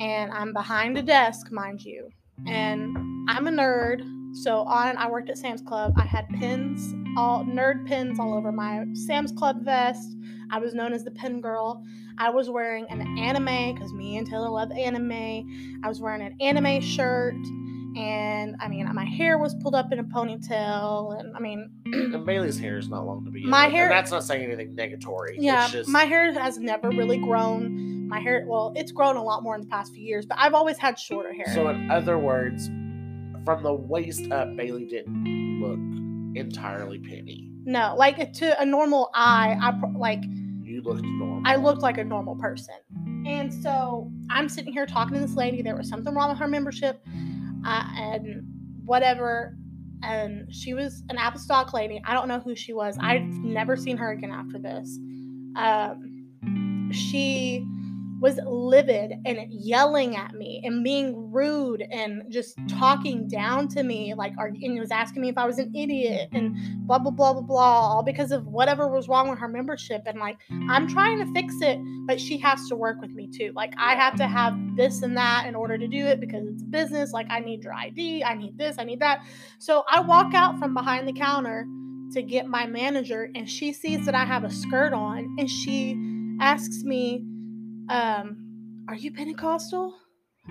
and 0.00 0.32
I'm 0.32 0.52
behind 0.52 0.98
a 0.98 1.02
desk, 1.02 1.50
mind 1.50 1.82
you, 1.84 2.10
and 2.46 2.96
I'm 3.28 3.46
a 3.46 3.50
nerd. 3.50 4.02
So 4.34 4.60
on, 4.60 4.96
I 4.96 5.08
worked 5.08 5.30
at 5.30 5.38
Sam's 5.38 5.62
Club. 5.62 5.94
I 5.96 6.04
had 6.04 6.28
pins, 6.28 6.94
all 7.16 7.44
nerd 7.44 7.86
pins 7.86 8.18
all 8.20 8.34
over 8.34 8.52
my 8.52 8.84
Sam's 8.92 9.32
Club 9.32 9.64
vest. 9.64 10.16
I 10.50 10.58
was 10.58 10.74
known 10.74 10.92
as 10.92 11.04
the 11.04 11.10
pin 11.10 11.40
girl. 11.40 11.82
I 12.18 12.30
was 12.30 12.50
wearing 12.50 12.86
an 12.90 13.18
anime 13.18 13.74
because 13.74 13.92
me 13.92 14.16
and 14.16 14.26
Taylor 14.26 14.48
love 14.48 14.70
anime. 14.72 15.80
I 15.82 15.88
was 15.88 16.00
wearing 16.00 16.22
an 16.22 16.36
anime 16.40 16.80
shirt, 16.80 17.34
and 17.96 18.56
I 18.60 18.68
mean, 18.68 18.88
my 18.94 19.04
hair 19.04 19.38
was 19.38 19.54
pulled 19.54 19.74
up 19.74 19.90
in 19.92 19.98
a 19.98 20.04
ponytail, 20.04 21.18
and 21.18 21.34
I 21.36 21.40
mean, 21.40 21.70
And 21.86 22.24
Bailey's 22.26 22.58
hair 22.58 22.78
is 22.78 22.88
not 22.88 23.06
long 23.06 23.24
to 23.24 23.30
begin 23.30 23.48
My 23.50 23.66
with, 23.66 23.74
hair- 23.74 23.88
that's 23.88 24.10
not 24.10 24.22
saying 24.24 24.44
anything 24.44 24.76
negatory. 24.76 25.36
yeah, 25.38 25.64
it's 25.64 25.72
just, 25.72 25.88
my 25.88 26.04
hair 26.04 26.32
has 26.34 26.58
never 26.58 26.88
really 26.90 27.18
grown. 27.18 28.08
My 28.08 28.20
hair, 28.20 28.44
well, 28.46 28.72
it's 28.76 28.92
grown 28.92 29.16
a 29.16 29.22
lot 29.24 29.42
more 29.42 29.54
in 29.56 29.62
the 29.62 29.66
past 29.66 29.92
few 29.92 30.04
years, 30.04 30.26
but 30.26 30.38
I've 30.38 30.54
always 30.54 30.78
had 30.78 30.96
shorter 30.98 31.32
hair. 31.32 31.52
So, 31.54 31.68
in 31.68 31.90
other 31.90 32.18
words, 32.18 32.68
from 33.44 33.62
the 33.64 33.72
waist 33.74 34.30
up, 34.30 34.54
Bailey 34.56 34.84
didn't 34.86 35.60
look 35.60 36.36
entirely 36.40 36.98
penny. 37.00 37.50
no, 37.64 37.94
like 37.96 38.32
to 38.34 38.60
a 38.60 38.64
normal 38.64 39.10
eye, 39.14 39.56
I 39.60 39.72
like 39.98 40.22
You 40.62 40.82
looked 40.82 41.02
normal. 41.02 41.42
I 41.44 41.56
looked 41.56 41.80
like 41.82 41.98
a 41.98 42.04
normal 42.04 42.36
person. 42.36 42.74
And 43.26 43.52
so 43.52 44.08
I'm 44.30 44.48
sitting 44.48 44.72
here 44.72 44.86
talking 44.86 45.14
to 45.14 45.20
this 45.20 45.34
lady. 45.34 45.62
There 45.62 45.74
was 45.76 45.88
something 45.88 46.14
wrong 46.14 46.28
with 46.28 46.38
her 46.38 46.46
membership 46.46 47.00
uh, 47.66 47.84
and 47.96 48.42
whatever. 48.84 49.56
And 50.02 50.54
she 50.54 50.74
was 50.74 51.02
an 51.08 51.18
apostolic 51.18 51.72
lady. 51.72 52.00
I 52.04 52.14
don't 52.14 52.28
know 52.28 52.40
who 52.40 52.54
she 52.54 52.72
was. 52.72 52.96
I've 53.00 53.26
never 53.26 53.76
seen 53.76 53.96
her 53.96 54.12
again 54.12 54.30
after 54.30 54.58
this. 54.58 54.96
Um, 55.56 56.90
she 56.92 57.66
was 58.20 58.38
livid 58.46 59.12
and 59.26 59.38
yelling 59.50 60.16
at 60.16 60.34
me 60.34 60.62
and 60.64 60.82
being 60.82 61.30
rude 61.30 61.82
and 61.90 62.22
just 62.30 62.56
talking 62.68 63.28
down 63.28 63.68
to 63.68 63.82
me 63.82 64.14
like 64.14 64.32
and 64.38 64.78
was 64.78 64.90
asking 64.90 65.20
me 65.22 65.28
if 65.28 65.36
I 65.36 65.44
was 65.44 65.58
an 65.58 65.74
idiot 65.74 66.28
and 66.32 66.56
blah 66.86 66.98
blah 66.98 67.10
blah 67.10 67.34
blah 67.34 67.42
blah 67.42 67.62
all 67.62 68.02
because 68.02 68.32
of 68.32 68.46
whatever 68.46 68.88
was 68.88 69.08
wrong 69.08 69.28
with 69.28 69.38
her 69.38 69.48
membership. 69.48 70.02
And 70.06 70.18
like 70.18 70.38
I'm 70.68 70.88
trying 70.88 71.18
to 71.18 71.32
fix 71.32 71.54
it 71.60 71.78
but 72.06 72.20
she 72.20 72.38
has 72.38 72.68
to 72.68 72.76
work 72.76 73.00
with 73.00 73.10
me 73.10 73.26
too. 73.26 73.52
Like 73.54 73.74
I 73.76 73.94
have 73.94 74.16
to 74.16 74.26
have 74.26 74.56
this 74.76 75.02
and 75.02 75.16
that 75.16 75.46
in 75.46 75.54
order 75.54 75.76
to 75.76 75.86
do 75.86 76.06
it 76.06 76.20
because 76.20 76.46
it's 76.46 76.62
a 76.62 76.66
business. 76.66 77.12
Like 77.12 77.26
I 77.28 77.40
need 77.40 77.64
your 77.64 77.74
ID 77.74 78.24
I 78.24 78.34
need 78.34 78.56
this 78.56 78.76
I 78.78 78.84
need 78.84 79.00
that. 79.00 79.24
So 79.58 79.84
I 79.90 80.00
walk 80.00 80.32
out 80.32 80.58
from 80.58 80.72
behind 80.72 81.06
the 81.06 81.12
counter 81.12 81.66
to 82.12 82.22
get 82.22 82.46
my 82.46 82.66
manager 82.66 83.30
and 83.34 83.50
she 83.50 83.72
sees 83.72 84.06
that 84.06 84.14
I 84.14 84.24
have 84.24 84.44
a 84.44 84.50
skirt 84.50 84.94
on 84.94 85.36
and 85.38 85.50
she 85.50 85.98
asks 86.40 86.82
me 86.82 87.24
um 87.88 88.84
Are 88.88 88.94
you 88.94 89.12
Pentecostal? 89.12 89.94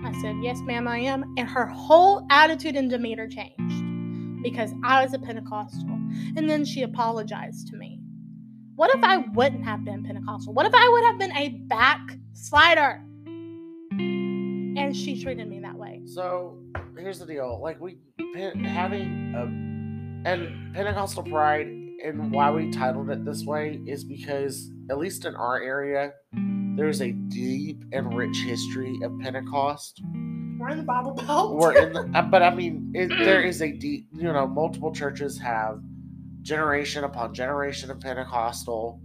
I 0.04 0.12
said, 0.20 0.36
Yes, 0.42 0.60
ma'am, 0.60 0.86
I 0.86 0.98
am. 0.98 1.34
And 1.38 1.48
her 1.48 1.66
whole 1.66 2.26
attitude 2.30 2.76
and 2.76 2.90
demeanor 2.90 3.28
changed 3.28 4.42
because 4.42 4.72
I 4.84 5.02
was 5.02 5.14
a 5.14 5.18
Pentecostal. 5.18 5.98
And 6.36 6.48
then 6.48 6.64
she 6.64 6.82
apologized 6.82 7.68
to 7.68 7.76
me. 7.76 8.00
What 8.76 8.94
if 8.94 9.02
I 9.02 9.18
wouldn't 9.18 9.64
have 9.64 9.84
been 9.84 10.04
Pentecostal? 10.04 10.52
What 10.52 10.66
if 10.66 10.74
I 10.74 10.88
would 10.88 11.04
have 11.04 11.18
been 11.18 11.32
a 11.32 11.48
backslider? 11.66 13.02
And 13.92 14.94
she 14.94 15.20
treated 15.22 15.48
me 15.48 15.60
that 15.60 15.74
way. 15.74 16.02
So 16.04 16.58
here's 16.98 17.18
the 17.18 17.26
deal: 17.26 17.58
like 17.62 17.80
we 17.80 17.98
having 18.36 19.34
a 19.34 19.66
and 20.26 20.74
Pentecostal 20.74 21.22
pride, 21.22 21.68
and 22.04 22.30
why 22.32 22.50
we 22.50 22.70
titled 22.70 23.10
it 23.10 23.24
this 23.24 23.44
way 23.44 23.80
is 23.86 24.04
because 24.04 24.70
at 24.90 24.98
least 24.98 25.24
in 25.24 25.34
our 25.34 25.60
area, 25.60 26.12
there's 26.76 27.00
a 27.00 27.12
deep 27.12 27.82
and 27.92 28.14
rich 28.14 28.36
history 28.44 28.98
of 29.02 29.18
Pentecost. 29.20 30.02
We're 30.58 30.70
in 30.70 30.78
the 30.78 30.84
Bible 30.84 31.12
Belt. 31.12 31.56
We're 31.56 31.76
in 31.76 31.92
the, 31.92 32.10
uh, 32.14 32.22
but 32.22 32.42
I 32.42 32.54
mean, 32.54 32.92
it, 32.94 33.08
there 33.08 33.42
is 33.42 33.62
a 33.62 33.72
deep. 33.72 34.08
You 34.14 34.32
know, 34.32 34.46
multiple 34.46 34.92
churches 34.92 35.38
have 35.38 35.80
generation 36.42 37.04
upon 37.04 37.34
generation 37.34 37.90
of 37.90 38.00
Pentecostal 38.00 39.00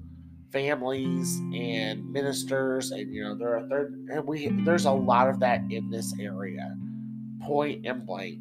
families 0.51 1.37
and 1.53 2.11
ministers, 2.11 2.91
and 2.91 3.13
you 3.13 3.23
know 3.23 3.35
there 3.35 3.57
are 3.57 3.67
third, 3.67 4.07
and 4.11 4.25
we 4.25 4.49
there's 4.63 4.85
a 4.85 4.91
lot 4.91 5.29
of 5.29 5.39
that 5.39 5.61
in 5.69 5.89
this 5.89 6.13
area, 6.19 6.75
point 7.41 7.85
and 7.85 8.05
blank. 8.05 8.39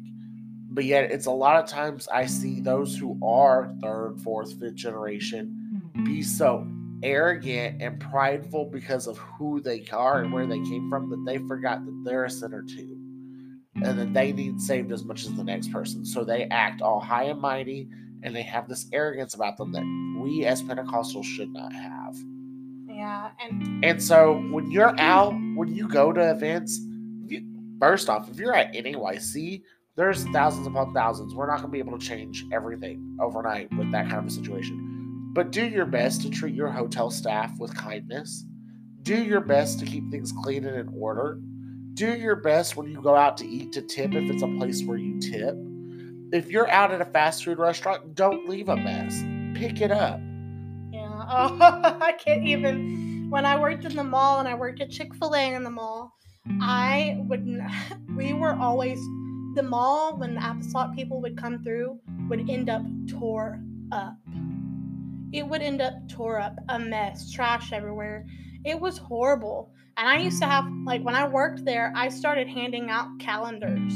But 0.73 0.85
yet, 0.85 1.11
it's 1.11 1.25
a 1.25 1.31
lot 1.31 1.61
of 1.61 1.69
times 1.69 2.07
I 2.07 2.25
see 2.25 2.61
those 2.61 2.97
who 2.97 3.19
are 3.23 3.73
third, 3.81 4.21
fourth, 4.21 4.57
fifth 4.59 4.75
generation 4.75 5.53
mm-hmm. 5.73 6.05
be 6.05 6.23
so 6.23 6.65
arrogant 7.03 7.81
and 7.81 7.99
prideful 7.99 8.69
because 8.71 9.07
of 9.07 9.17
who 9.17 9.59
they 9.59 9.85
are 9.91 10.21
and 10.21 10.31
where 10.31 10.47
they 10.47 10.59
came 10.59 10.89
from 10.89 11.09
that 11.09 11.23
they 11.25 11.39
forgot 11.45 11.83
that 11.85 12.01
they're 12.05 12.25
a 12.25 12.29
sinner 12.29 12.63
too. 12.63 12.97
And 13.83 13.99
that 13.99 14.13
they 14.13 14.31
need 14.31 14.61
saved 14.61 14.91
as 14.91 15.03
much 15.03 15.23
as 15.23 15.33
the 15.33 15.43
next 15.43 15.71
person. 15.71 16.05
So 16.05 16.23
they 16.23 16.45
act 16.45 16.81
all 16.81 16.99
high 16.99 17.23
and 17.23 17.41
mighty 17.41 17.89
and 18.23 18.35
they 18.35 18.43
have 18.43 18.67
this 18.67 18.87
arrogance 18.93 19.33
about 19.33 19.57
them 19.57 19.71
that 19.71 19.83
we 20.21 20.45
as 20.45 20.61
Pentecostals 20.61 21.25
should 21.25 21.51
not 21.51 21.73
have. 21.73 22.15
Yeah, 22.87 23.31
and 23.43 23.83
and 23.83 24.03
so 24.03 24.41
when 24.51 24.69
you're 24.69 24.97
out, 24.99 25.33
when 25.55 25.73
you 25.73 25.87
go 25.87 26.13
to 26.13 26.31
events, 26.31 26.79
you, 27.25 27.43
first 27.79 28.09
off, 28.09 28.29
if 28.29 28.37
you're 28.37 28.53
at 28.53 28.73
NAYC, 28.73 29.63
there's 29.95 30.25
thousands 30.29 30.67
upon 30.67 30.93
thousands. 30.93 31.35
We're 31.35 31.47
not 31.47 31.57
going 31.57 31.67
to 31.67 31.71
be 31.71 31.79
able 31.79 31.97
to 31.97 32.05
change 32.05 32.45
everything 32.51 33.17
overnight 33.21 33.69
with 33.77 33.91
that 33.91 34.07
kind 34.07 34.19
of 34.19 34.25
a 34.25 34.31
situation. 34.31 35.31
But 35.33 35.51
do 35.51 35.65
your 35.65 35.85
best 35.85 36.21
to 36.23 36.29
treat 36.29 36.55
your 36.55 36.69
hotel 36.69 37.09
staff 37.09 37.51
with 37.59 37.75
kindness. 37.75 38.45
Do 39.03 39.21
your 39.21 39.41
best 39.41 39.79
to 39.79 39.85
keep 39.85 40.09
things 40.11 40.31
clean 40.43 40.65
and 40.65 40.77
in 40.77 40.93
order. 40.97 41.39
Do 41.93 42.15
your 42.15 42.37
best 42.37 42.77
when 42.77 42.89
you 42.89 43.01
go 43.01 43.15
out 43.15 43.37
to 43.37 43.47
eat 43.47 43.73
to 43.73 43.81
tip 43.81 44.13
if 44.13 44.29
it's 44.29 44.43
a 44.43 44.47
place 44.47 44.83
where 44.83 44.97
you 44.97 45.19
tip 45.19 45.55
if 46.31 46.49
you're 46.49 46.69
out 46.69 46.91
at 46.91 47.01
a 47.01 47.05
fast 47.05 47.43
food 47.43 47.59
restaurant, 47.59 48.15
don't 48.15 48.47
leave 48.47 48.69
a 48.69 48.75
mess. 48.75 49.23
Pick 49.57 49.81
it 49.81 49.91
up. 49.91 50.19
Yeah. 50.91 51.07
Oh, 51.33 51.57
I 52.01 52.13
can't 52.13 52.43
even. 52.43 53.27
When 53.29 53.45
I 53.45 53.57
worked 53.57 53.85
in 53.85 53.95
the 53.95 54.03
mall 54.03 54.39
and 54.39 54.47
I 54.47 54.55
worked 54.55 54.81
at 54.81 54.89
Chick 54.89 55.13
fil 55.15 55.33
A 55.33 55.53
in 55.53 55.63
the 55.63 55.69
mall, 55.69 56.13
I 56.61 57.17
wouldn't. 57.27 57.61
We 58.15 58.33
were 58.33 58.53
always. 58.53 58.99
The 59.53 59.63
mall, 59.63 60.17
when 60.17 60.35
the 60.35 60.49
apostolic 60.49 60.95
people 60.95 61.21
would 61.21 61.37
come 61.37 61.63
through, 61.63 61.99
would 62.29 62.49
end 62.49 62.69
up 62.69 62.83
tore 63.07 63.59
up. 63.91 64.15
It 65.33 65.47
would 65.47 65.61
end 65.61 65.81
up 65.81 65.93
tore 66.09 66.39
up, 66.39 66.57
a 66.69 66.79
mess, 66.79 67.31
trash 67.31 67.73
everywhere. 67.73 68.25
It 68.63 68.79
was 68.79 68.97
horrible. 68.97 69.73
And 69.97 70.07
I 70.07 70.17
used 70.19 70.41
to 70.41 70.47
have, 70.47 70.65
like, 70.85 71.03
when 71.03 71.15
I 71.15 71.27
worked 71.27 71.65
there, 71.65 71.91
I 71.95 72.09
started 72.09 72.47
handing 72.47 72.89
out 72.89 73.07
calendars 73.19 73.93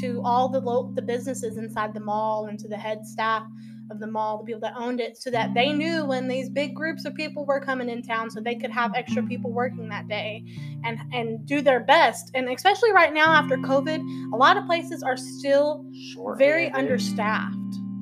to 0.00 0.20
all 0.24 0.48
the 0.48 0.60
lo- 0.60 0.92
the 0.94 1.02
businesses 1.02 1.56
inside 1.56 1.94
the 1.94 2.00
mall 2.00 2.46
and 2.46 2.58
to 2.58 2.68
the 2.68 2.76
head 2.76 3.06
staff 3.06 3.46
of 3.90 4.00
the 4.00 4.06
mall, 4.06 4.38
the 4.38 4.44
people 4.44 4.60
that 4.60 4.74
owned 4.76 5.00
it, 5.00 5.16
so 5.16 5.30
that 5.30 5.54
they 5.54 5.72
knew 5.72 6.04
when 6.04 6.28
these 6.28 6.48
big 6.48 6.74
groups 6.74 7.04
of 7.04 7.14
people 7.14 7.44
were 7.44 7.60
coming 7.60 7.88
in 7.88 8.02
town, 8.02 8.30
so 8.30 8.40
they 8.40 8.54
could 8.54 8.70
have 8.70 8.92
extra 8.94 9.22
people 9.22 9.50
working 9.52 9.88
that 9.88 10.08
day, 10.08 10.44
and 10.84 10.98
and 11.12 11.46
do 11.46 11.60
their 11.60 11.80
best. 11.80 12.30
And 12.34 12.48
especially 12.48 12.92
right 12.92 13.12
now 13.12 13.32
after 13.32 13.56
COVID, 13.56 14.32
a 14.32 14.36
lot 14.36 14.56
of 14.56 14.66
places 14.66 15.02
are 15.02 15.16
still 15.16 15.84
Short 16.12 16.38
very 16.38 16.70
understaffed. 16.70 17.54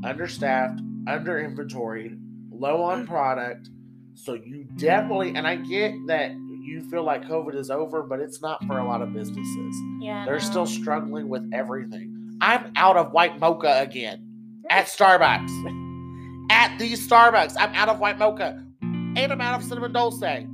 understaffed, 0.04 0.80
under 1.06 1.40
inventoried, 1.40 2.18
low 2.50 2.82
on 2.82 3.04
mm. 3.04 3.08
product. 3.08 3.70
So 4.14 4.34
you 4.34 4.64
definitely, 4.76 5.34
and 5.34 5.46
I 5.46 5.56
get 5.56 5.92
that 6.06 6.32
you 6.64 6.88
feel 6.90 7.02
like 7.02 7.24
COVID 7.24 7.54
is 7.54 7.70
over, 7.70 8.02
but 8.02 8.20
it's 8.20 8.40
not 8.40 8.64
for 8.64 8.78
a 8.78 8.86
lot 8.86 9.02
of 9.02 9.12
businesses. 9.12 9.76
Yeah, 10.00 10.24
They're 10.24 10.34
no. 10.34 10.40
still 10.40 10.66
struggling 10.66 11.28
with 11.28 11.50
everything. 11.52 12.36
I'm 12.40 12.72
out 12.76 12.96
of 12.96 13.12
white 13.12 13.38
mocha 13.38 13.80
again 13.80 14.33
at 14.70 14.86
Starbucks. 14.86 16.50
At 16.50 16.78
these 16.78 17.06
Starbucks, 17.08 17.54
I'm 17.58 17.74
out 17.74 17.88
of 17.88 17.98
white 18.00 18.18
mocha 18.18 18.62
and 18.82 19.18
I'm 19.32 19.40
out 19.40 19.60
of 19.60 19.66
cinnamon 19.66 19.92
dolce. 19.92 20.46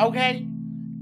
Okay? 0.00 0.46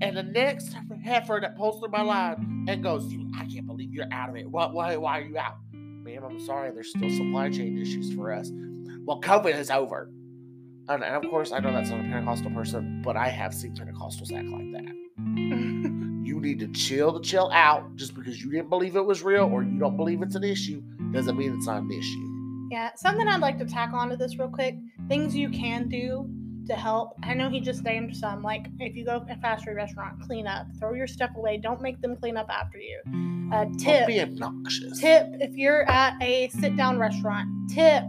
And 0.01 0.17
the 0.17 0.23
next 0.23 0.75
heifer 1.03 1.39
that 1.41 1.57
pulls 1.57 1.81
through 1.81 1.91
my 1.91 2.03
line 2.03 2.67
and 2.69 2.83
goes, 2.83 3.07
"You- 3.13 3.31
I 3.39 3.45
can't 3.47 3.67
believe 3.67 3.93
you're 3.93 4.07
out 4.13 4.29
of 4.29 4.37
it. 4.37 4.51
What, 4.51 4.73
why, 4.75 4.97
why 4.97 5.21
are 5.21 5.25
you 5.25 5.39
out? 5.39 5.57
Ma'am, 5.73 6.25
I'm 6.25 6.41
sorry. 6.41 6.71
There's 6.73 6.91
still 6.91 7.11
supply 7.11 7.51
chain 7.51 7.79
issues 7.79 8.13
for 8.15 8.33
us. 8.33 8.51
Well, 9.05 9.21
COVID 9.21 9.55
is 9.59 9.71
over. 9.71 10.11
And, 10.89 11.03
and 11.03 11.15
of 11.17 11.31
course, 11.31 11.53
I 11.53 11.61
know 11.61 11.73
that's 11.73 11.91
not 11.91 12.01
a 12.01 12.03
Pentecostal 12.05 12.51
person, 12.51 13.01
but 13.03 13.17
I 13.17 13.29
have 13.29 13.55
seen 13.55 13.75
Pentecostals 13.75 14.33
act 14.33 14.49
like 14.49 14.73
that. 14.73 14.95
You 16.25 16.41
need 16.41 16.59
to 16.61 16.69
chill 16.69 17.13
the 17.13 17.21
chill 17.21 17.51
out. 17.53 17.97
Just 17.97 18.15
because 18.15 18.43
you 18.43 18.51
didn't 18.51 18.71
believe 18.71 18.97
it 18.97 19.05
was 19.05 19.23
real 19.23 19.45
or 19.45 19.63
you 19.63 19.79
don't 19.79 19.97
believe 19.99 20.23
it's 20.23 20.35
an 20.35 20.43
issue 20.43 20.83
doesn't 21.13 21.37
mean 21.37 21.55
it's 21.55 21.67
not 21.67 21.83
an 21.83 21.93
issue. 21.93 22.24
Yeah, 22.75 22.91
something 22.97 23.29
I'd 23.29 23.41
like 23.41 23.57
to 23.59 23.65
tack 23.65 23.93
onto 23.93 24.17
this 24.17 24.37
real 24.37 24.49
quick. 24.49 24.75
Things 25.07 25.37
you 25.37 25.49
can 25.49 25.89
do 25.89 26.29
to 26.67 26.75
help. 26.75 27.13
I 27.23 27.33
know 27.33 27.49
he 27.49 27.61
just 27.61 27.85
named 27.85 28.17
some. 28.17 28.43
Like 28.43 28.67
if 28.81 28.97
you 28.97 29.05
go 29.05 29.21
to 29.21 29.33
a 29.33 29.37
fast 29.37 29.65
food 29.65 29.77
restaurant, 29.77 30.21
clean 30.23 30.49
up, 30.49 30.67
throw 30.81 30.93
your 30.93 31.07
stuff 31.07 31.31
away. 31.37 31.57
Don't 31.57 31.81
make 31.81 32.01
them 32.01 32.17
clean 32.17 32.37
up 32.37 32.49
after 32.51 32.79
you. 32.79 33.01
Uh, 33.53 33.67
Don't 33.77 34.09
be 34.09 34.21
obnoxious. 34.21 34.99
tip. 34.99 35.29
If 35.35 35.55
you're 35.55 35.89
at 35.89 36.21
a 36.21 36.49
sit-down 36.49 36.99
restaurant, 36.99 37.49
tip, 37.71 38.03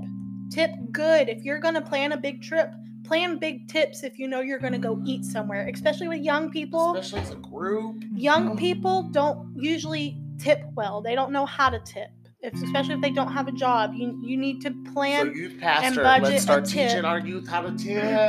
tip 0.49 0.71
good. 0.91 1.29
If 1.29 1.43
you're 1.43 1.59
gonna 1.59 1.79
plan 1.79 2.13
a 2.13 2.17
big 2.17 2.41
trip, 2.41 2.73
plan 3.03 3.37
big 3.37 3.67
tips. 3.67 4.03
If 4.03 4.17
you 4.17 4.27
know 4.27 4.41
you're 4.41 4.57
gonna 4.57 4.79
go 4.79 4.99
eat 5.05 5.25
somewhere, 5.25 5.69
especially 5.71 6.07
with 6.07 6.21
young 6.21 6.49
people. 6.49 6.95
Especially 6.95 7.19
as 7.19 7.31
a 7.33 7.35
group. 7.35 8.03
Young 8.15 8.57
people 8.57 9.03
don't 9.11 9.55
usually 9.55 10.19
tip 10.39 10.63
well. 10.73 11.01
They 11.01 11.13
don't 11.13 11.31
know 11.31 11.45
how 11.45 11.69
to 11.69 11.77
tip. 11.85 12.09
If, 12.45 12.53
especially 12.61 12.95
if 12.95 13.01
they 13.01 13.09
don't 13.11 13.31
have 13.33 13.47
a 13.47 13.51
job, 13.51 13.93
you 13.95 14.19
you 14.21 14.37
need 14.37 14.61
to 14.61 14.69
So 14.69 14.93
plan. 14.93 15.33
youth 15.33 15.59
pastor, 15.59 16.03
budget 16.03 16.23
let's 16.23 16.43
start 16.43 16.67
a 16.67 16.71
tip. 16.71 16.89
teaching 16.89 17.05
our 17.05 17.19
youth 17.19 17.47
how 17.47 17.61
to 17.61 17.71
tip. 17.71 18.19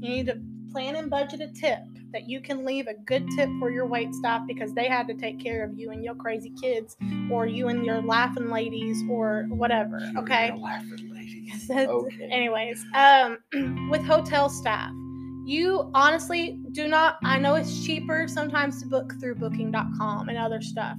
You 0.00 0.08
need 0.10 0.26
to 0.26 0.38
plan 0.72 0.96
and 0.96 1.08
budget 1.10 1.40
a 1.40 1.48
tip 1.48 1.78
that 2.12 2.28
you 2.28 2.40
can 2.40 2.64
leave 2.64 2.86
a 2.86 2.94
good 2.94 3.26
tip 3.36 3.48
for 3.58 3.70
your 3.70 3.86
wait 3.86 4.14
staff 4.14 4.42
because 4.46 4.72
they 4.74 4.88
had 4.88 5.06
to 5.08 5.14
take 5.14 5.40
care 5.42 5.64
of 5.64 5.78
you 5.78 5.90
and 5.90 6.04
your 6.04 6.14
crazy 6.14 6.52
kids 6.60 6.96
or 7.30 7.46
you 7.46 7.68
and 7.68 7.84
your 7.84 8.00
laughing 8.02 8.50
ladies 8.50 9.02
or 9.10 9.44
whatever. 9.48 9.98
You 10.00 10.18
Okay. 10.20 10.52
laughing 10.52 11.10
ladies. 11.14 11.70
Okay. 11.70 12.28
Anyways, 12.30 12.84
um, 12.94 13.38
with 13.90 14.02
hotel 14.04 14.48
staff, 14.48 14.90
you 15.44 15.90
honestly 15.94 16.58
do 16.72 16.88
not. 16.88 17.18
I 17.24 17.38
know 17.38 17.54
it's 17.54 17.84
cheaper 17.86 18.26
sometimes 18.28 18.82
to 18.82 18.88
book 18.88 19.12
through 19.20 19.36
Booking.com 19.36 20.28
and 20.28 20.36
other 20.38 20.60
stuff. 20.60 20.96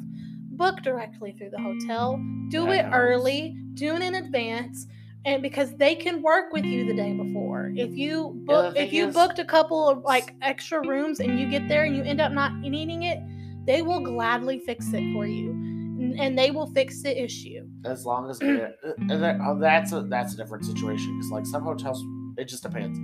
Book 0.58 0.82
directly 0.82 1.34
through 1.38 1.52
the 1.52 1.60
hotel. 1.62 2.18
Do 2.50 2.66
That 2.66 2.72
it 2.72 2.82
helps. 2.82 2.96
early. 2.98 3.56
Do 3.76 3.96
it 3.96 4.02
in 4.02 4.16
advance. 4.16 4.88
And 5.26 5.42
because 5.42 5.76
they 5.76 5.94
can 5.96 6.22
work 6.22 6.54
with 6.54 6.64
you 6.66 6.86
the 6.86 6.94
day 6.94 7.14
before. 7.14 7.72
If 7.76 7.92
you 7.98 8.32
book, 8.46 8.76
if 8.78 8.94
you 8.94 9.08
is- 9.08 9.14
booked 9.14 9.40
a 9.40 9.46
couple 9.46 9.88
of 9.88 10.04
like 10.04 10.36
extra 10.42 10.80
rooms 10.88 11.20
and 11.20 11.40
you 11.40 11.50
get 11.50 11.68
there 11.68 11.84
and 11.84 11.96
you 11.96 12.04
end 12.04 12.22
up 12.22 12.32
not 12.32 12.56
needing 12.56 13.04
it, 13.04 13.20
they 13.66 13.82
will 13.82 14.00
gladly 14.00 14.60
fix 14.60 14.88
it 14.94 15.12
for 15.14 15.26
you, 15.28 15.52
and, 15.52 16.18
and 16.18 16.40
they 16.40 16.52
will 16.52 16.68
fix 16.68 17.04
the 17.04 17.22
issue. 17.22 17.68
As 17.84 18.06
long 18.06 18.30
as 18.30 18.42
uh, 18.42 18.70
that, 19.10 19.40
oh, 19.44 19.60
that's 19.60 19.92
a 19.92 20.04
that's 20.04 20.34
a 20.34 20.38
different 20.38 20.64
situation 20.66 21.18
because 21.18 21.30
like 21.32 21.46
some 21.46 21.64
hotels, 21.64 22.02
it 22.38 22.46
just 22.48 22.64
depends. 22.64 22.98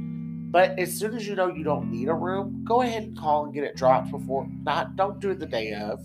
But 0.54 0.80
as 0.80 0.98
soon 0.98 1.16
as 1.16 1.28
you 1.28 1.36
know 1.36 1.48
you 1.50 1.66
don't 1.66 1.92
need 1.92 2.08
a 2.08 2.14
room, 2.14 2.64
go 2.66 2.82
ahead 2.84 3.04
and 3.04 3.18
call 3.18 3.44
and 3.44 3.54
get 3.54 3.66
it 3.66 3.76
dropped 3.76 4.12
before. 4.12 4.48
Not 4.64 4.96
don't 4.96 5.20
do 5.20 5.32
it 5.32 5.40
the 5.40 5.46
day 5.48 5.74
of, 5.74 6.00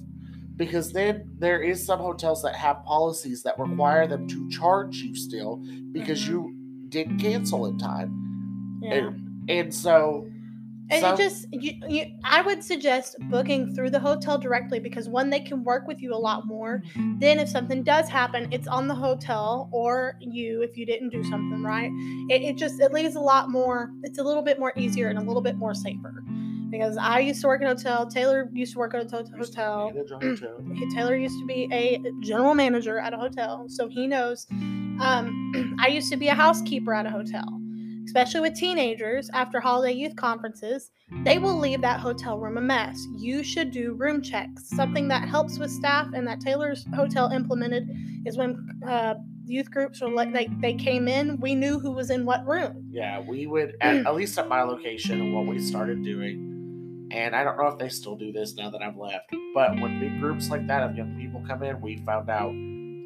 because 0.58 0.92
then 0.92 1.30
there 1.38 1.62
is 1.62 1.84
some 1.86 2.00
hotels 2.00 2.42
that 2.42 2.54
have 2.54 2.84
policies 2.84 3.42
that 3.44 3.58
require 3.58 4.06
them 4.06 4.26
to 4.28 4.50
charge 4.50 4.96
you 4.96 5.14
still 5.14 5.56
because 5.92 6.20
Mhm. 6.22 6.28
you 6.28 6.54
didn't 6.90 7.18
cancel 7.18 7.64
in 7.66 7.78
time. 7.78 8.78
Yeah. 8.82 8.94
And, 8.94 9.50
and 9.50 9.72
so 9.74 10.26
And 10.90 11.00
some- 11.00 11.14
it 11.14 11.18
just 11.18 11.46
you, 11.52 11.72
you 11.88 12.06
I 12.24 12.42
would 12.42 12.62
suggest 12.64 13.14
booking 13.30 13.74
through 13.74 13.90
the 13.90 14.00
hotel 14.00 14.36
directly 14.38 14.78
because 14.80 15.08
one 15.08 15.30
they 15.30 15.40
can 15.40 15.62
work 15.62 15.86
with 15.86 16.00
you 16.02 16.12
a 16.14 16.16
lot 16.28 16.46
more. 16.46 16.82
Then 17.18 17.38
if 17.38 17.48
something 17.48 17.82
does 17.82 18.08
happen, 18.08 18.48
it's 18.50 18.66
on 18.66 18.88
the 18.88 18.94
hotel 18.94 19.68
or 19.70 20.16
you 20.20 20.62
if 20.62 20.76
you 20.76 20.84
didn't 20.86 21.10
do 21.10 21.22
something 21.24 21.62
right. 21.62 21.90
It, 22.30 22.42
it 22.42 22.56
just 22.56 22.80
it 22.80 22.92
leaves 22.92 23.14
a 23.16 23.20
lot 23.20 23.50
more 23.50 23.90
it's 24.02 24.18
a 24.18 24.22
little 24.24 24.42
bit 24.42 24.58
more 24.58 24.72
easier 24.76 25.08
and 25.08 25.18
a 25.18 25.22
little 25.22 25.42
bit 25.42 25.56
more 25.56 25.74
safer. 25.74 26.24
Because 26.70 26.96
I 26.96 27.20
used 27.20 27.40
to 27.42 27.46
work 27.46 27.62
at 27.62 27.66
a 27.66 27.74
hotel. 27.74 28.06
Taylor 28.06 28.48
used 28.52 28.72
to 28.74 28.78
work 28.78 28.94
at 28.94 29.02
a 29.02 29.04
to- 29.06 29.30
hotel. 29.36 29.92
hotel. 30.10 30.60
Taylor 30.94 31.16
used 31.16 31.38
to 31.40 31.46
be 31.46 31.68
a 31.72 32.00
general 32.20 32.54
manager 32.54 32.98
at 32.98 33.12
a 33.14 33.16
hotel, 33.16 33.64
so 33.68 33.88
he 33.88 34.06
knows. 34.06 34.46
Um, 35.00 35.76
I 35.80 35.88
used 35.88 36.10
to 36.10 36.16
be 36.16 36.28
a 36.28 36.34
housekeeper 36.34 36.92
at 36.92 37.06
a 37.06 37.10
hotel, 37.10 37.44
especially 38.04 38.40
with 38.40 38.54
teenagers 38.56 39.30
after 39.32 39.60
holiday 39.60 39.92
youth 39.94 40.16
conferences. 40.16 40.90
They 41.24 41.38
will 41.38 41.58
leave 41.58 41.80
that 41.82 42.00
hotel 42.00 42.38
room 42.38 42.58
a 42.58 42.60
mess. 42.60 42.98
You 43.16 43.42
should 43.42 43.70
do 43.70 43.94
room 43.94 44.20
checks. 44.22 44.68
Something 44.68 45.08
that 45.08 45.28
helps 45.28 45.58
with 45.58 45.70
staff 45.70 46.08
and 46.14 46.26
that 46.26 46.40
Taylor's 46.40 46.84
hotel 46.94 47.30
implemented 47.30 47.88
is 48.26 48.36
when 48.36 48.80
uh, 48.86 49.14
youth 49.46 49.70
groups 49.70 50.02
or 50.02 50.10
like 50.10 50.32
they, 50.34 50.48
they 50.60 50.74
came 50.74 51.08
in, 51.08 51.40
we 51.40 51.54
knew 51.54 51.78
who 51.78 51.92
was 51.92 52.10
in 52.10 52.26
what 52.26 52.46
room. 52.46 52.88
Yeah, 52.90 53.20
we 53.20 53.46
would 53.46 53.74
at, 53.80 54.04
at 54.06 54.14
least 54.14 54.38
at 54.38 54.48
my 54.48 54.62
location 54.62 55.20
and 55.20 55.32
what 55.34 55.46
we 55.46 55.58
started 55.60 56.04
doing. 56.04 56.47
And 57.10 57.34
I 57.34 57.42
don't 57.44 57.56
know 57.56 57.68
if 57.68 57.78
they 57.78 57.88
still 57.88 58.16
do 58.16 58.32
this 58.32 58.54
now 58.54 58.70
that 58.70 58.82
I've 58.82 58.96
left. 58.96 59.34
But 59.54 59.80
when 59.80 60.00
big 60.00 60.20
groups 60.20 60.50
like 60.50 60.66
that 60.66 60.82
of 60.82 60.96
young 60.96 61.16
people 61.18 61.42
come 61.46 61.62
in, 61.62 61.80
we 61.80 61.96
found 61.98 62.28
out 62.28 62.52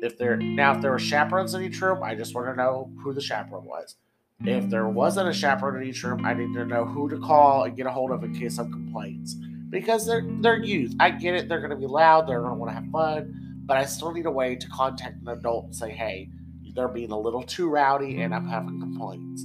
if 0.03 0.19
there 0.19 0.37
now 0.37 0.75
if 0.75 0.83
there 0.83 0.91
were 0.91 0.99
chaperones 0.99 1.55
in 1.55 1.63
each 1.63 1.81
room, 1.81 2.03
I 2.03 2.15
just 2.15 2.35
want 2.35 2.49
to 2.49 2.57
know 2.57 2.91
who 3.03 3.13
the 3.13 3.21
chaperone 3.21 3.65
was. 3.65 3.97
If 4.45 4.69
there 4.71 4.89
wasn't 4.89 5.29
a 5.29 5.33
chaperone 5.33 5.81
in 5.81 5.89
each 5.89 6.03
room, 6.03 6.27
I 6.27 6.35
need 6.35 6.53
to 6.55 6.65
know 6.65 6.85
who 6.85 7.09
to 7.09 7.19
call 7.19 7.63
and 7.65 7.77
get 7.77 7.87
a 7.87 7.93
hold 7.93 8.11
of 8.11 8.25
in 8.25 8.35
case 8.35 8.59
of 8.59 8.71
complaints. 8.73 9.35
Because 9.71 10.05
they're 10.05 10.27
they're 10.41 10.63
youth. 10.63 10.95
I 10.99 11.11
get 11.11 11.35
it, 11.35 11.49
they're 11.49 11.61
gonna 11.61 11.77
be 11.77 11.87
loud, 11.87 12.27
they're 12.27 12.43
gonna 12.43 12.57
want 12.57 12.71
to 12.71 12.75
have 12.75 12.91
fun, 12.91 13.63
but 13.65 13.77
I 13.77 13.85
still 13.85 14.13
need 14.13 14.27
a 14.27 14.31
way 14.31 14.57
to 14.57 14.69
contact 14.69 15.23
an 15.23 15.29
adult 15.29 15.67
and 15.67 15.77
say, 15.77 15.91
hey, 15.91 16.29
they're 16.75 16.89
being 16.89 17.13
a 17.13 17.19
little 17.19 17.43
too 17.43 17.69
rowdy 17.69 18.21
and 18.23 18.35
I'm 18.35 18.49
having 18.49 18.81
complaints. 18.81 19.45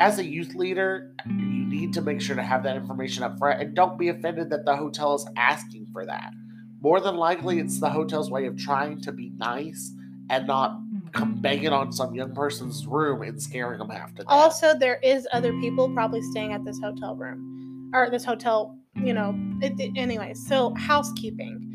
As 0.00 0.18
a 0.18 0.24
youth 0.24 0.54
leader, 0.54 1.12
you 1.26 1.66
need 1.66 1.92
to 1.92 2.00
make 2.00 2.22
sure 2.22 2.34
to 2.34 2.42
have 2.42 2.62
that 2.62 2.74
information 2.74 3.22
up 3.22 3.38
front 3.38 3.60
and 3.60 3.74
don't 3.74 3.98
be 3.98 4.08
offended 4.08 4.48
that 4.48 4.64
the 4.64 4.74
hotel 4.74 5.14
is 5.14 5.26
asking 5.36 5.86
for 5.92 6.06
that. 6.06 6.32
More 6.80 7.00
than 7.00 7.16
likely, 7.16 7.58
it's 7.58 7.78
the 7.80 7.90
hotel's 7.90 8.30
way 8.30 8.46
of 8.46 8.56
trying 8.56 9.02
to 9.02 9.12
be 9.12 9.30
nice 9.36 9.92
and 10.30 10.46
not 10.46 10.78
come 11.12 11.34
banging 11.42 11.68
on 11.68 11.92
some 11.92 12.14
young 12.14 12.34
person's 12.34 12.86
room 12.86 13.20
and 13.20 13.40
scaring 13.42 13.78
them 13.78 13.90
half 13.90 14.10
to 14.14 14.22
death. 14.22 14.26
Also, 14.28 14.72
there 14.78 14.98
is 15.02 15.28
other 15.34 15.52
people 15.60 15.92
probably 15.92 16.22
staying 16.22 16.54
at 16.54 16.64
this 16.64 16.80
hotel 16.80 17.14
room 17.14 17.90
or 17.94 18.08
this 18.08 18.24
hotel, 18.24 18.78
you 18.94 19.12
know. 19.12 19.34
It, 19.60 19.78
it- 19.78 19.92
anyway, 19.96 20.32
so 20.32 20.72
housekeeping. 20.76 21.66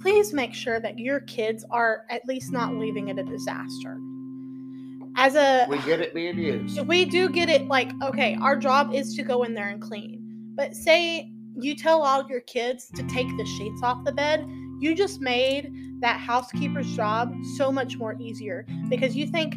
Please 0.00 0.32
make 0.32 0.52
sure 0.52 0.80
that 0.80 0.98
your 0.98 1.20
kids 1.20 1.64
are 1.70 2.06
at 2.10 2.22
least 2.26 2.50
not 2.50 2.74
leaving 2.74 3.06
it 3.06 3.18
a 3.20 3.22
disaster. 3.22 3.96
As 5.16 5.34
a 5.34 5.66
we 5.68 5.78
get 5.82 6.00
it 6.00 6.14
being 6.14 6.38
used. 6.38 6.80
we 6.86 7.04
do 7.04 7.28
get 7.28 7.48
it 7.48 7.66
like 7.68 7.90
okay 8.02 8.36
our 8.40 8.56
job 8.56 8.94
is 8.94 9.14
to 9.16 9.22
go 9.22 9.42
in 9.42 9.54
there 9.54 9.68
and 9.68 9.80
clean 9.80 10.20
but 10.54 10.74
say 10.74 11.30
you 11.54 11.74
tell 11.76 12.02
all 12.02 12.26
your 12.28 12.40
kids 12.40 12.88
to 12.94 13.02
take 13.08 13.28
the 13.36 13.44
sheets 13.44 13.82
off 13.82 14.02
the 14.04 14.12
bed 14.12 14.46
you 14.80 14.94
just 14.94 15.20
made 15.20 15.70
that 16.00 16.18
housekeeper's 16.18 16.90
job 16.96 17.32
so 17.56 17.70
much 17.70 17.96
more 17.98 18.16
easier 18.18 18.66
because 18.88 19.14
you 19.14 19.26
think 19.26 19.54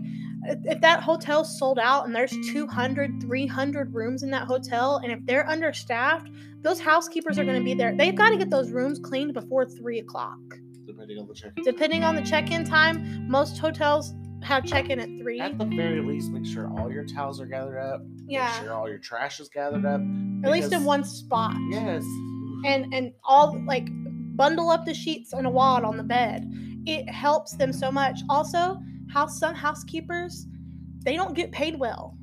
if 0.66 0.80
that 0.82 1.02
hotel's 1.02 1.58
sold 1.58 1.80
out 1.80 2.06
and 2.06 2.14
there's 2.16 2.34
200 2.52 3.22
300 3.22 3.94
rooms 3.94 4.24
in 4.24 4.30
that 4.30 4.44
hotel 4.46 4.98
and 4.98 5.12
if 5.12 5.20
they're 5.26 5.50
understaffed 5.50 6.30
those 6.62 6.80
housekeepers 6.80 7.40
are 7.40 7.46
going 7.46 7.58
to 7.58 7.64
be 7.64 7.74
there 7.74 7.96
they've 7.96 8.16
got 8.16 8.30
to 8.30 8.38
get 8.38 8.50
those 8.50 8.72
rooms 8.72 9.00
cleaned 9.00 9.34
before 9.34 9.66
3 9.66 10.00
o'clock 10.00 10.38
Depending 10.86 11.18
on 11.18 11.28
the 11.28 11.34
check-in. 11.34 11.64
depending 11.64 12.04
on 12.04 12.16
the 12.16 12.22
check-in 12.22 12.64
time 12.66 13.28
most 13.28 13.58
hotels 13.58 14.14
have 14.46 14.64
check-in 14.66 15.00
at 15.00 15.10
3 15.22 15.40
At 15.40 15.58
the 15.58 15.66
very 15.66 16.02
least, 16.02 16.32
make 16.32 16.46
sure 16.46 16.70
all 16.80 16.92
your 16.92 17.04
towels 17.06 17.42
are 17.42 17.46
gathered 17.46 17.80
up. 17.80 18.02
yeah 18.28 18.46
Make 18.54 18.64
sure 18.64 18.74
all 18.74 18.88
your 18.90 19.00
trash 19.00 19.40
is 19.40 19.50
gathered 19.50 19.86
up. 19.86 20.02
at 20.46 20.52
least 20.52 20.72
in 20.72 20.84
one 20.84 21.04
spot 21.04 21.56
Yes. 21.70 22.04
and 22.66 22.94
and 22.94 23.12
all 23.24 23.60
like 23.66 23.88
bundle 24.38 24.70
up 24.70 24.86
the 24.86 24.94
sheets 24.94 25.34
in 25.34 25.46
a 25.46 25.50
wad 25.50 25.84
on 25.84 25.98
the 25.98 26.04
bed 26.04 26.46
it 26.86 27.10
helps 27.10 27.54
them 27.54 27.72
so 27.74 27.92
much 27.92 28.20
also 28.30 28.80
house 29.14 29.40
some 29.40 29.56
housekeepers 29.56 30.46
they 31.04 31.16
don't 31.16 31.34
get 31.36 31.52
paid 31.52 31.80
well 31.80 32.16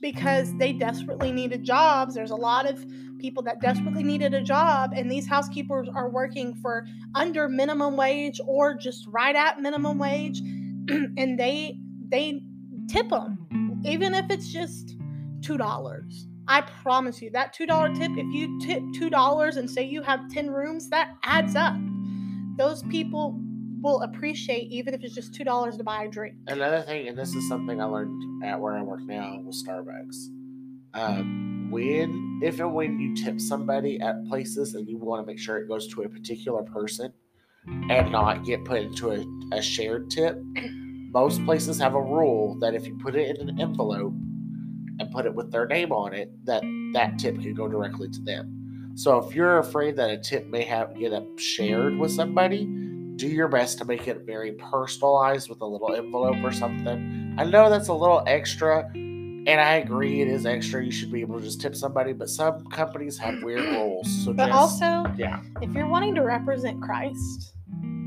because 0.00 0.54
they 0.58 0.72
desperately 0.72 1.32
needed 1.32 1.64
jobs 1.64 2.14
there's 2.14 2.30
a 2.30 2.36
lot 2.36 2.66
of 2.70 2.84
people 3.18 3.42
that 3.42 3.60
desperately 3.60 4.02
needed 4.04 4.32
a 4.34 4.40
job 4.42 4.92
and 4.94 5.10
these 5.10 5.26
housekeepers 5.26 5.88
are 5.92 6.08
working 6.08 6.54
for 6.56 6.86
under 7.16 7.48
minimum 7.48 7.96
wage 7.96 8.40
or 8.46 8.74
just 8.74 9.06
right 9.08 9.34
at 9.34 9.60
minimum 9.60 9.98
wage 9.98 10.40
and 11.16 11.38
they 11.38 11.78
they 12.08 12.42
tip 12.88 13.08
them 13.10 13.80
even 13.84 14.14
if 14.14 14.30
it's 14.30 14.48
just 14.52 14.96
two 15.42 15.56
dollars. 15.56 16.26
I 16.46 16.62
promise 16.62 17.20
you 17.20 17.30
that 17.32 17.52
two 17.52 17.66
dollar 17.66 17.94
tip 17.94 18.10
if 18.16 18.34
you 18.34 18.58
tip 18.60 18.82
two 18.94 19.10
dollars 19.10 19.56
and 19.56 19.70
say 19.70 19.82
you 19.82 20.02
have 20.02 20.28
10 20.30 20.50
rooms 20.50 20.88
that 20.90 21.14
adds 21.22 21.54
up. 21.54 21.74
Those 22.56 22.82
people 22.84 23.38
will 23.80 24.00
appreciate 24.00 24.70
even 24.70 24.94
if 24.94 25.04
it's 25.04 25.14
just 25.14 25.34
two 25.34 25.44
dollars 25.44 25.76
to 25.76 25.84
buy 25.84 26.04
a 26.04 26.08
drink. 26.08 26.34
Another 26.46 26.82
thing, 26.82 27.08
and 27.08 27.16
this 27.16 27.34
is 27.34 27.48
something 27.48 27.80
I 27.80 27.84
learned 27.84 28.44
at 28.44 28.58
where 28.58 28.76
I 28.76 28.82
work 28.82 29.02
now 29.02 29.40
with 29.44 29.54
Starbucks. 29.64 30.16
Um, 30.94 31.68
when, 31.70 32.40
if 32.42 32.58
and 32.60 32.74
when 32.74 32.98
you 32.98 33.14
tip 33.14 33.40
somebody 33.40 34.00
at 34.00 34.26
places 34.26 34.74
and 34.74 34.88
you 34.88 34.96
want 34.96 35.22
to 35.22 35.26
make 35.26 35.38
sure 35.38 35.58
it 35.58 35.68
goes 35.68 35.86
to 35.94 36.02
a 36.02 36.08
particular 36.08 36.62
person 36.62 37.12
and 37.90 38.12
not 38.12 38.44
get 38.44 38.64
put 38.64 38.82
into 38.82 39.10
a, 39.12 39.24
a 39.56 39.62
shared 39.62 40.10
tip, 40.10 40.38
most 41.10 41.44
places 41.44 41.78
have 41.78 41.94
a 41.94 42.02
rule 42.02 42.54
that 42.60 42.74
if 42.74 42.86
you 42.86 42.96
put 42.98 43.16
it 43.16 43.38
in 43.38 43.48
an 43.48 43.60
envelope 43.60 44.12
and 45.00 45.10
put 45.10 45.26
it 45.26 45.34
with 45.34 45.50
their 45.50 45.66
name 45.66 45.92
on 45.92 46.12
it, 46.12 46.30
that 46.44 46.62
that 46.92 47.18
tip 47.18 47.40
can 47.40 47.54
go 47.54 47.68
directly 47.68 48.08
to 48.10 48.20
them. 48.20 48.92
So 48.94 49.18
if 49.18 49.34
you're 49.34 49.58
afraid 49.58 49.96
that 49.96 50.10
a 50.10 50.18
tip 50.18 50.46
may 50.48 50.64
have 50.64 50.98
get 50.98 51.12
up 51.12 51.38
shared 51.38 51.96
with 51.98 52.10
somebody, 52.10 52.66
do 53.16 53.26
your 53.26 53.48
best 53.48 53.78
to 53.78 53.84
make 53.84 54.06
it 54.06 54.26
very 54.26 54.52
personalized 54.52 55.48
with 55.48 55.60
a 55.60 55.66
little 55.66 55.94
envelope 55.94 56.36
or 56.42 56.52
something. 56.52 57.34
I 57.38 57.44
know 57.44 57.70
that's 57.70 57.88
a 57.88 57.94
little 57.94 58.22
extra, 58.26 58.88
and 58.94 59.48
I 59.48 59.74
agree 59.74 60.20
it 60.20 60.28
is 60.28 60.46
extra. 60.46 60.84
You 60.84 60.90
should 60.90 61.12
be 61.12 61.20
able 61.20 61.38
to 61.38 61.44
just 61.44 61.60
tip 61.60 61.74
somebody, 61.74 62.12
but 62.12 62.28
some 62.28 62.66
companies 62.66 63.16
have 63.18 63.42
weird 63.42 63.64
rules. 63.64 64.24
So 64.24 64.32
but 64.32 64.48
just, 64.48 64.58
also 64.82 65.12
yeah, 65.16 65.42
if 65.62 65.72
you're 65.72 65.88
wanting 65.88 66.14
to 66.16 66.22
represent 66.22 66.82
christ 66.82 67.54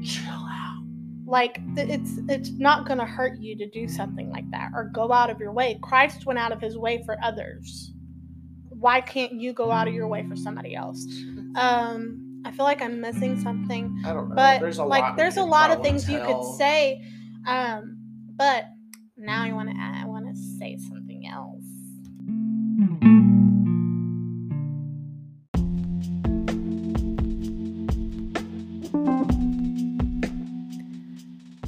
chill 0.03 0.33
out. 0.33 0.83
like 1.25 1.59
it's 1.77 2.19
it's 2.27 2.51
not 2.51 2.85
going 2.85 2.99
to 2.99 3.05
hurt 3.05 3.39
you 3.39 3.57
to 3.57 3.69
do 3.69 3.87
something 3.87 4.29
like 4.29 4.49
that 4.51 4.71
or 4.75 4.85
go 4.93 5.11
out 5.11 5.29
of 5.29 5.39
your 5.39 5.53
way. 5.53 5.79
Christ 5.81 6.25
went 6.25 6.39
out 6.39 6.51
of 6.51 6.59
his 6.61 6.77
way 6.77 7.01
for 7.05 7.17
others. 7.23 7.91
Why 8.69 8.99
can't 9.01 9.33
you 9.33 9.53
go 9.53 9.71
out 9.71 9.87
of 9.87 9.93
your 9.93 10.07
way 10.07 10.25
for 10.27 10.35
somebody 10.35 10.75
else? 10.75 11.05
Um 11.55 12.27
i 12.43 12.49
feel 12.51 12.65
like 12.65 12.81
i'm 12.81 12.99
missing 12.99 13.39
something 13.39 14.01
I 14.03 14.13
don't 14.13 14.29
know. 14.29 14.35
but 14.35 14.61
there's 14.61 14.79
a 14.79 14.83
like 14.83 15.03
lot 15.03 15.17
there's 15.17 15.37
a 15.37 15.43
lot 15.43 15.69
of 15.69 15.83
things 15.83 16.09
you 16.09 16.17
could 16.25 16.43
say 16.57 16.99
um 17.45 17.97
but 18.35 18.65
now 19.15 19.43
i 19.43 19.51
want 19.51 19.69
to 19.69 19.75
i 19.79 20.05
want 20.07 20.25
to 20.27 20.35
say 20.57 20.75
something 20.77 21.00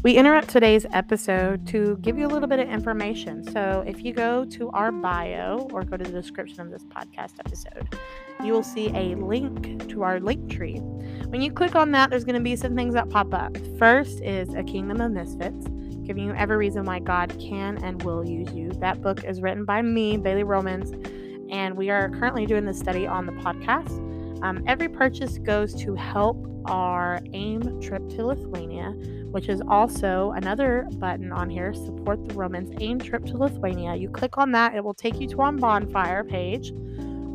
We 0.04 0.18
interrupt 0.18 0.50
today's 0.50 0.86
episode 0.92 1.66
to 1.68 1.98
give 2.02 2.18
you 2.18 2.28
a 2.28 2.32
little 2.32 2.50
bit 2.50 2.60
of 2.60 2.68
information. 2.68 3.42
So, 3.54 3.86
if 3.88 4.04
you 4.04 4.12
go 4.12 4.44
to 4.44 4.70
our 4.72 4.92
bio 4.92 5.70
or 5.72 5.86
go 5.86 5.96
to 5.96 6.04
the 6.04 6.12
description 6.12 6.60
of 6.60 6.72
this 6.72 6.84
podcast 6.84 7.40
episode, 7.40 7.88
you 8.44 8.52
will 8.52 8.64
see 8.64 8.90
a 8.90 9.16
link 9.16 9.88
to 9.88 10.04
our 10.04 10.20
link 10.20 10.52
tree. 10.52 10.80
When 11.30 11.42
you 11.42 11.54
click 11.54 11.76
on 11.76 11.92
that, 11.92 12.10
there's 12.10 12.26
going 12.26 12.36
to 12.36 12.42
be 12.42 12.58
some 12.58 12.76
things 12.76 12.96
that 12.96 13.10
pop 13.10 13.34
up. 13.34 13.56
First 13.80 14.20
is 14.20 14.54
A 14.54 14.64
Kingdom 14.64 15.00
of 15.00 15.14
Misfits, 15.14 15.68
giving 16.06 16.26
you 16.26 16.34
every 16.34 16.58
reason 16.58 16.84
why 16.84 17.00
God 17.00 17.34
can 17.40 17.82
and 17.82 18.04
will 18.04 18.28
use 18.28 18.52
you. 18.52 18.72
That 18.82 19.02
book 19.02 19.24
is 19.24 19.42
written 19.42 19.64
by 19.64 19.82
me, 19.82 20.18
Bailey 20.18 20.44
Romans, 20.44 20.92
and 21.50 21.78
we 21.78 21.90
are 21.90 22.10
currently 22.10 22.46
doing 22.46 22.66
this 22.66 22.78
study 22.78 23.08
on 23.08 23.26
the 23.26 23.32
podcast. 23.32 23.92
Um, 24.44 24.66
every 24.68 24.90
purchase 24.90 25.38
goes 25.38 25.74
to 25.76 25.96
help 25.96 26.46
our 26.66 27.22
AIM 27.32 27.80
trip 27.82 28.10
to 28.10 28.26
Lithuania, 28.26 28.94
which 29.34 29.50
is 29.50 29.62
also 29.68 30.32
another 30.36 30.88
button 31.00 31.32
on 31.32 31.50
here 31.50 31.74
support 31.74 32.24
the 32.28 32.36
Romans 32.36 32.72
AIM 32.80 33.00
trip 33.00 33.26
to 33.26 33.36
Lithuania. 33.36 33.96
You 33.96 34.08
click 34.08 34.38
on 34.38 34.52
that, 34.52 34.76
it 34.76 34.84
will 34.84 34.94
take 34.94 35.20
you 35.20 35.28
to 35.30 35.42
our 35.42 35.52
bonfire 35.52 36.24
page. 36.24 36.72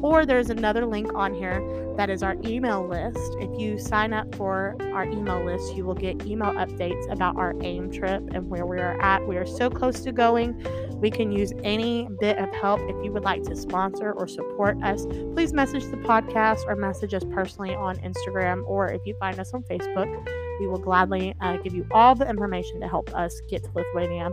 Or 0.00 0.24
there's 0.24 0.48
another 0.48 0.86
link 0.86 1.12
on 1.14 1.34
here 1.34 1.60
that 1.96 2.08
is 2.08 2.22
our 2.22 2.36
email 2.44 2.86
list. 2.86 3.18
If 3.40 3.60
you 3.60 3.80
sign 3.80 4.12
up 4.12 4.32
for 4.36 4.76
our 4.92 5.02
email 5.04 5.44
list, 5.44 5.74
you 5.74 5.84
will 5.84 5.96
get 5.96 6.24
email 6.24 6.52
updates 6.52 7.10
about 7.10 7.36
our 7.36 7.52
AIM 7.60 7.90
trip 7.90 8.22
and 8.32 8.48
where 8.48 8.64
we 8.64 8.78
are 8.78 9.00
at. 9.02 9.26
We 9.26 9.36
are 9.36 9.46
so 9.46 9.68
close 9.68 9.98
to 10.02 10.12
going. 10.12 10.64
We 11.00 11.10
can 11.10 11.32
use 11.32 11.52
any 11.64 12.08
bit 12.20 12.38
of 12.38 12.48
help. 12.52 12.80
If 12.82 13.04
you 13.04 13.10
would 13.10 13.24
like 13.24 13.42
to 13.44 13.56
sponsor 13.56 14.12
or 14.12 14.28
support 14.28 14.80
us, 14.84 15.04
please 15.34 15.52
message 15.52 15.84
the 15.86 15.96
podcast 15.96 16.64
or 16.68 16.76
message 16.76 17.12
us 17.12 17.24
personally 17.32 17.74
on 17.74 17.96
Instagram. 17.98 18.62
Or 18.68 18.88
if 18.88 19.00
you 19.04 19.16
find 19.18 19.40
us 19.40 19.52
on 19.52 19.64
Facebook, 19.64 20.47
we 20.60 20.66
will 20.66 20.78
gladly 20.78 21.34
uh, 21.40 21.56
give 21.58 21.74
you 21.74 21.86
all 21.90 22.14
the 22.14 22.28
information 22.28 22.80
to 22.80 22.88
help 22.88 23.14
us 23.14 23.40
get 23.48 23.64
to 23.64 23.70
Lithuania. 23.74 24.30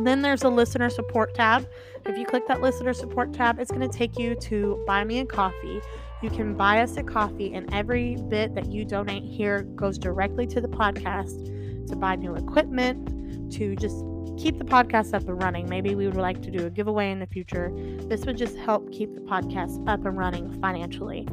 Then 0.00 0.22
there's 0.22 0.42
a 0.42 0.48
listener 0.48 0.90
support 0.90 1.34
tab. 1.34 1.68
If 2.06 2.18
you 2.18 2.26
click 2.26 2.46
that 2.48 2.60
listener 2.60 2.92
support 2.92 3.32
tab, 3.32 3.58
it's 3.58 3.70
going 3.70 3.88
to 3.88 3.96
take 3.96 4.18
you 4.18 4.34
to 4.36 4.82
Buy 4.86 5.04
Me 5.04 5.20
a 5.20 5.24
Coffee. 5.24 5.80
You 6.22 6.30
can 6.30 6.54
buy 6.54 6.80
us 6.80 6.96
a 6.96 7.02
coffee, 7.02 7.54
and 7.54 7.72
every 7.72 8.16
bit 8.28 8.54
that 8.54 8.72
you 8.72 8.84
donate 8.84 9.24
here 9.24 9.62
goes 9.62 9.98
directly 9.98 10.46
to 10.48 10.60
the 10.60 10.68
podcast 10.68 11.86
to 11.88 11.96
buy 11.96 12.16
new 12.16 12.34
equipment, 12.34 13.52
to 13.52 13.76
just 13.76 14.04
keep 14.38 14.58
the 14.58 14.64
podcast 14.64 15.14
up 15.14 15.28
and 15.28 15.42
running. 15.42 15.68
Maybe 15.68 15.94
we 15.94 16.06
would 16.06 16.16
like 16.16 16.42
to 16.42 16.50
do 16.50 16.66
a 16.66 16.70
giveaway 16.70 17.10
in 17.10 17.20
the 17.20 17.26
future. 17.26 17.70
This 18.08 18.24
would 18.26 18.36
just 18.36 18.56
help 18.56 18.90
keep 18.90 19.14
the 19.14 19.20
podcast 19.20 19.86
up 19.88 20.04
and 20.04 20.16
running 20.16 20.50
financially. 20.60 21.28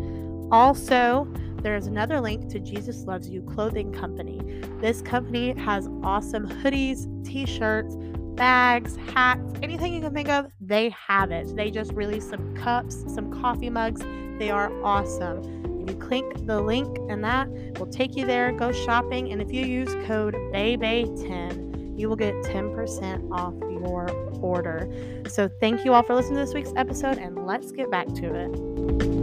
Also, 0.52 1.26
there 1.62 1.76
is 1.76 1.88
another 1.88 2.20
link 2.20 2.50
to 2.50 2.60
Jesus 2.60 3.04
Loves 3.04 3.30
You 3.30 3.42
Clothing 3.44 3.92
Company. 3.92 4.42
This 4.80 5.02
company 5.02 5.54
has 5.60 5.88
awesome 6.04 6.48
hoodies, 6.48 7.08
t 7.24 7.46
shirts, 7.46 7.96
bags, 8.36 8.98
hats, 9.14 9.54
anything 9.62 9.94
you 9.94 10.02
can 10.02 10.14
think 10.14 10.30
of, 10.30 10.48
they 10.60 10.90
have 10.90 11.32
it. 11.32 11.56
They 11.56 11.70
just 11.70 11.94
released 11.94 12.30
some 12.30 12.56
cups, 12.56 13.04
some 13.14 13.32
coffee 13.42 13.70
mugs. 13.70 14.02
They 14.40 14.50
are 14.50 14.72
awesome. 14.84 15.82
If 15.82 15.92
you 15.92 15.96
click 15.98 16.26
the 16.48 16.60
link 16.60 16.98
and 17.10 17.24
that 17.24 17.48
will 17.78 17.88
take 17.88 18.16
you 18.16 18.26
there, 18.26 18.52
go 18.52 18.72
shopping, 18.72 19.32
and 19.32 19.42
if 19.42 19.52
you 19.52 19.66
use 19.66 19.94
code 20.08 20.34
BAYBAY10, 20.34 22.00
you 22.00 22.10
will 22.10 22.16
get 22.16 22.34
10% 22.36 23.32
off 23.32 23.54
your 23.62 24.10
order. 24.42 24.92
So 25.28 25.48
thank 25.60 25.86
you 25.86 25.94
all 25.94 26.02
for 26.02 26.16
listening 26.16 26.40
to 26.40 26.46
this 26.46 26.54
week's 26.56 26.74
episode 26.76 27.20
and 27.20 27.46
let's 27.46 27.72
get 27.72 27.92
back 27.92 28.08
to 28.16 28.34
it. 28.34 29.21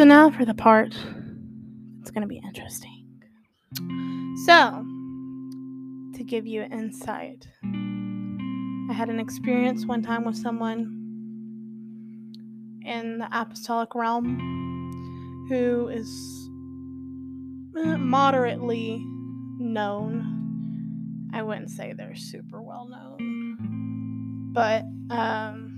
So 0.00 0.04
now 0.06 0.30
for 0.30 0.46
the 0.46 0.54
part 0.54 0.96
it's 2.00 2.10
going 2.10 2.22
to 2.22 2.26
be 2.26 2.38
interesting. 2.38 3.04
So, 4.46 4.82
to 6.16 6.24
give 6.24 6.46
you 6.46 6.62
insight, 6.62 7.46
I 7.62 8.94
had 8.94 9.10
an 9.10 9.20
experience 9.20 9.84
one 9.84 10.00
time 10.00 10.24
with 10.24 10.36
someone 10.36 10.86
in 12.82 13.18
the 13.18 13.28
apostolic 13.30 13.94
realm 13.94 15.46
who 15.50 15.88
is 15.88 16.48
uh, 17.76 17.98
moderately 17.98 19.04
known. 19.58 21.28
I 21.34 21.42
wouldn't 21.42 21.68
say 21.68 21.92
they're 21.92 22.14
super 22.14 22.62
well 22.62 22.88
known, 22.88 24.48
but 24.54 24.84
um 25.14 25.69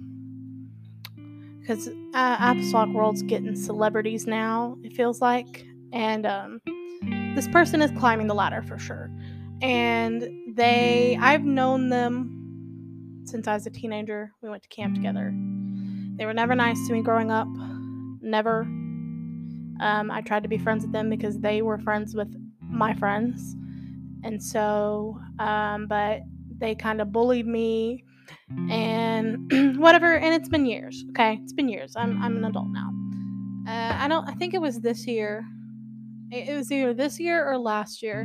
because 1.62 1.88
uh, 2.14 2.36
apostolic 2.40 2.94
world's 2.94 3.22
getting 3.22 3.56
celebrities 3.56 4.26
now 4.26 4.76
it 4.82 4.92
feels 4.92 5.22
like 5.22 5.64
and 5.92 6.26
um, 6.26 6.60
this 7.34 7.48
person 7.48 7.82
is 7.82 7.90
climbing 7.92 8.26
the 8.26 8.34
ladder 8.34 8.62
for 8.62 8.78
sure. 8.78 9.10
And 9.60 10.28
they 10.54 11.16
i've 11.20 11.44
known 11.44 11.88
them 11.88 13.22
since 13.24 13.46
i 13.46 13.54
was 13.54 13.66
a 13.66 13.70
teenager. 13.70 14.32
We 14.42 14.48
went 14.48 14.62
to 14.64 14.68
camp 14.68 14.94
together. 14.94 15.32
They 16.16 16.26
were 16.26 16.34
never 16.34 16.54
nice 16.54 16.86
to 16.86 16.92
me 16.92 17.02
growing 17.02 17.30
up. 17.30 17.48
Never. 18.20 18.62
Um, 19.80 20.10
i 20.10 20.20
tried 20.20 20.42
to 20.42 20.48
be 20.48 20.58
friends 20.58 20.82
with 20.84 20.92
them 20.92 21.10
because 21.10 21.38
they 21.38 21.62
were 21.62 21.78
friends 21.78 22.14
with 22.14 22.34
my 22.60 22.94
friends. 22.94 23.56
And 24.24 24.42
so 24.42 25.18
um, 25.38 25.86
but 25.86 26.20
they 26.58 26.74
kind 26.74 27.00
of 27.00 27.12
bullied 27.12 27.46
me 27.46 28.04
and 28.70 29.78
whatever 29.78 30.14
and 30.14 30.34
it's 30.34 30.48
been 30.48 30.66
years 30.66 31.04
okay? 31.10 31.38
It's 31.42 31.52
been 31.52 31.68
years. 31.68 31.94
I'm, 31.96 32.22
I'm 32.22 32.36
an 32.36 32.44
adult 32.44 32.68
now. 32.68 32.90
Uh, 33.68 33.96
i 33.96 34.08
don't 34.08 34.28
i 34.28 34.32
think 34.32 34.54
it 34.54 34.60
was 34.60 34.80
this 34.80 35.06
year. 35.06 35.44
It, 36.30 36.48
it 36.48 36.56
was 36.56 36.72
either 36.72 36.94
this 36.94 37.20
year 37.20 37.46
or 37.48 37.58
last 37.58 38.02
year 38.02 38.22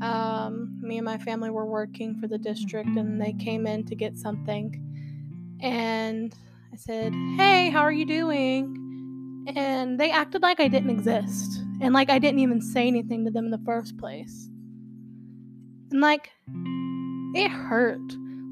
um, 0.00 0.78
me 0.80 0.98
and 0.98 1.04
my 1.04 1.18
family 1.18 1.50
were 1.50 1.66
working 1.66 2.14
for 2.20 2.28
the 2.28 2.38
district 2.38 2.88
and 2.90 3.20
they 3.20 3.32
came 3.32 3.66
in 3.66 3.84
to 3.86 3.94
get 3.94 4.16
something. 4.16 4.84
And 5.60 6.34
i 6.72 6.76
said 6.76 7.12
hey 7.36 7.70
how 7.70 7.80
are 7.80 7.92
you 7.92 8.06
doing? 8.06 8.84
And 9.56 9.98
they 9.98 10.10
acted 10.10 10.42
like 10.42 10.60
i 10.60 10.68
didn't 10.68 10.90
exist 10.90 11.62
and 11.80 11.94
like 11.94 12.10
i 12.10 12.18
didn't 12.18 12.40
even 12.40 12.60
say 12.60 12.86
anything 12.86 13.24
to 13.24 13.30
them 13.30 13.46
in 13.46 13.50
the 13.50 13.64
first 13.64 13.96
place. 13.98 14.48
And 15.90 16.00
like 16.00 16.30
it 17.34 17.50
hurt 17.50 18.00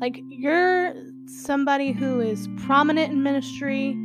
like, 0.00 0.20
you're 0.28 0.94
somebody 1.26 1.92
who 1.92 2.20
is 2.20 2.48
prominent 2.58 3.12
in 3.12 3.22
ministry, 3.22 3.96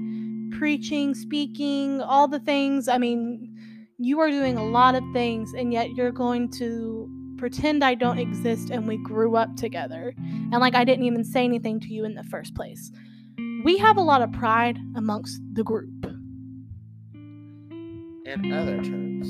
preaching, 0.57 1.13
speaking, 1.13 2.01
all 2.01 2.27
the 2.27 2.39
things. 2.39 2.87
I 2.87 2.97
mean, 2.97 3.55
you 3.97 4.19
are 4.19 4.29
doing 4.29 4.57
a 4.57 4.65
lot 4.65 4.95
of 4.95 5.03
things, 5.13 5.53
and 5.53 5.71
yet 5.71 5.91
you're 5.95 6.11
going 6.11 6.49
to 6.53 7.09
pretend 7.37 7.83
I 7.83 7.95
don't 7.95 8.19
exist 8.19 8.69
and 8.69 8.87
we 8.87 8.97
grew 8.97 9.35
up 9.35 9.55
together. 9.55 10.13
And 10.17 10.59
like, 10.59 10.75
I 10.75 10.83
didn't 10.83 11.05
even 11.05 11.23
say 11.23 11.43
anything 11.43 11.79
to 11.79 11.87
you 11.87 12.05
in 12.05 12.13
the 12.13 12.23
first 12.23 12.53
place. 12.55 12.91
We 13.63 13.77
have 13.79 13.97
a 13.97 14.01
lot 14.01 14.21
of 14.21 14.31
pride 14.31 14.77
amongst 14.95 15.41
the 15.53 15.63
group. 15.63 16.05
In 18.23 18.53
other 18.53 18.77
terms, 18.83 19.27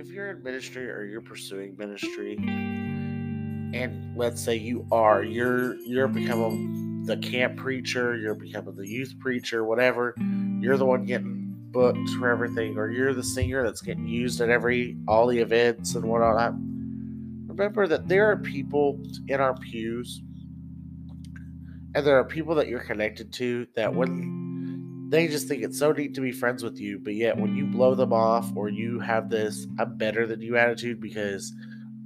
if 0.00 0.08
you're 0.10 0.30
in 0.30 0.42
ministry 0.42 0.90
or 0.90 1.04
you're 1.04 1.20
pursuing 1.20 1.76
ministry, 1.76 2.38
and 3.74 4.16
let's 4.16 4.42
say 4.42 4.54
you 4.54 4.86
are 4.90 5.22
you're 5.22 5.74
you're 5.80 6.08
becoming 6.08 7.04
the 7.04 7.16
camp 7.16 7.56
preacher 7.56 8.16
you're 8.16 8.34
becoming 8.34 8.74
the 8.76 8.86
youth 8.86 9.14
preacher 9.20 9.64
whatever 9.64 10.14
you're 10.60 10.76
the 10.76 10.84
one 10.84 11.04
getting 11.04 11.54
booked 11.70 12.08
for 12.18 12.28
everything 12.28 12.76
or 12.76 12.90
you're 12.90 13.14
the 13.14 13.22
singer 13.22 13.62
that's 13.62 13.80
getting 13.80 14.06
used 14.06 14.40
at 14.40 14.48
every 14.48 14.96
all 15.06 15.26
the 15.26 15.38
events 15.38 15.94
and 15.94 16.04
whatnot 16.04 16.52
remember 17.46 17.86
that 17.86 18.08
there 18.08 18.30
are 18.30 18.36
people 18.36 19.00
in 19.28 19.40
our 19.40 19.54
pews 19.54 20.20
and 21.94 22.06
there 22.06 22.18
are 22.18 22.24
people 22.24 22.54
that 22.54 22.68
you're 22.68 22.80
connected 22.80 23.32
to 23.32 23.66
that 23.76 23.94
when 23.94 25.08
they 25.10 25.26
just 25.26 25.48
think 25.48 25.62
it's 25.62 25.78
so 25.78 25.90
neat 25.92 26.14
to 26.14 26.20
be 26.20 26.32
friends 26.32 26.62
with 26.62 26.78
you 26.78 26.98
but 26.98 27.14
yet 27.14 27.36
when 27.36 27.54
you 27.56 27.66
blow 27.66 27.94
them 27.94 28.12
off 28.12 28.50
or 28.56 28.68
you 28.68 28.98
have 28.98 29.28
this 29.28 29.66
i'm 29.78 29.96
better 29.96 30.26
than 30.26 30.40
you 30.40 30.56
attitude 30.56 31.00
because 31.00 31.52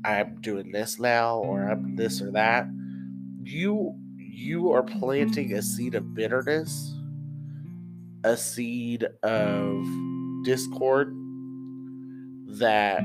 I'm 0.05 0.41
doing 0.41 0.71
this 0.73 1.01
now 1.01 1.39
or 1.39 1.69
I'm 1.69 1.97
this 1.97 2.21
or 2.21 2.31
that, 2.33 2.67
you 3.43 3.95
you 4.17 4.73
are 4.73 4.83
planting 4.83 5.53
a 5.55 5.63
seed 5.63 5.95
of 5.95 6.15
bitterness, 6.15 6.95
a 8.25 8.37
seed 8.37 9.07
of 9.23 9.87
discord 10.45 11.15
that 12.59 13.01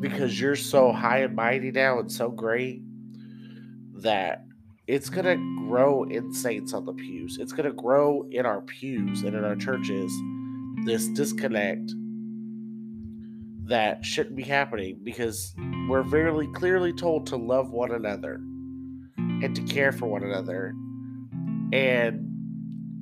because 0.00 0.40
you're 0.40 0.56
so 0.56 0.92
high 0.92 1.18
and 1.18 1.34
mighty 1.34 1.70
now 1.70 1.98
and 1.98 2.10
so 2.10 2.30
great 2.30 2.82
that 3.94 4.44
it's 4.86 5.10
to 5.26 5.36
grow 5.68 6.04
in 6.04 6.32
saints 6.32 6.72
on 6.72 6.84
the 6.84 6.92
pews. 6.92 7.38
It's 7.40 7.52
to 7.68 7.72
grow 7.72 8.26
in 8.30 8.46
our 8.46 8.62
pews 8.62 9.22
and 9.22 9.34
in 9.36 9.44
our 9.44 9.56
churches 9.56 10.12
this 10.84 11.08
disconnect 11.08 11.92
that 13.68 14.04
shouldn't 14.04 14.36
be 14.36 14.42
happening 14.42 14.98
because 15.02 15.54
we're 15.88 16.02
very 16.02 16.46
clearly 16.48 16.92
told 16.92 17.26
to 17.26 17.36
love 17.36 17.70
one 17.70 17.92
another 17.92 18.34
and 19.16 19.54
to 19.54 19.62
care 19.62 19.92
for 19.92 20.06
one 20.06 20.24
another. 20.24 20.74
And 21.72 22.28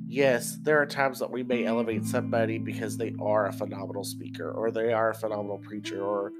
yes, 0.07 0.57
there 0.61 0.81
are 0.81 0.85
times 0.85 1.19
that 1.19 1.31
we 1.31 1.43
may 1.43 1.65
elevate 1.65 2.05
somebody 2.05 2.57
because 2.57 2.97
they 2.97 3.15
are 3.21 3.47
a 3.47 3.53
phenomenal 3.53 4.03
speaker 4.03 4.51
or 4.51 4.71
they 4.71 4.91
are 4.91 5.11
a 5.11 5.15
phenomenal 5.15 5.59
preacher 5.59 6.03
or 6.03 6.31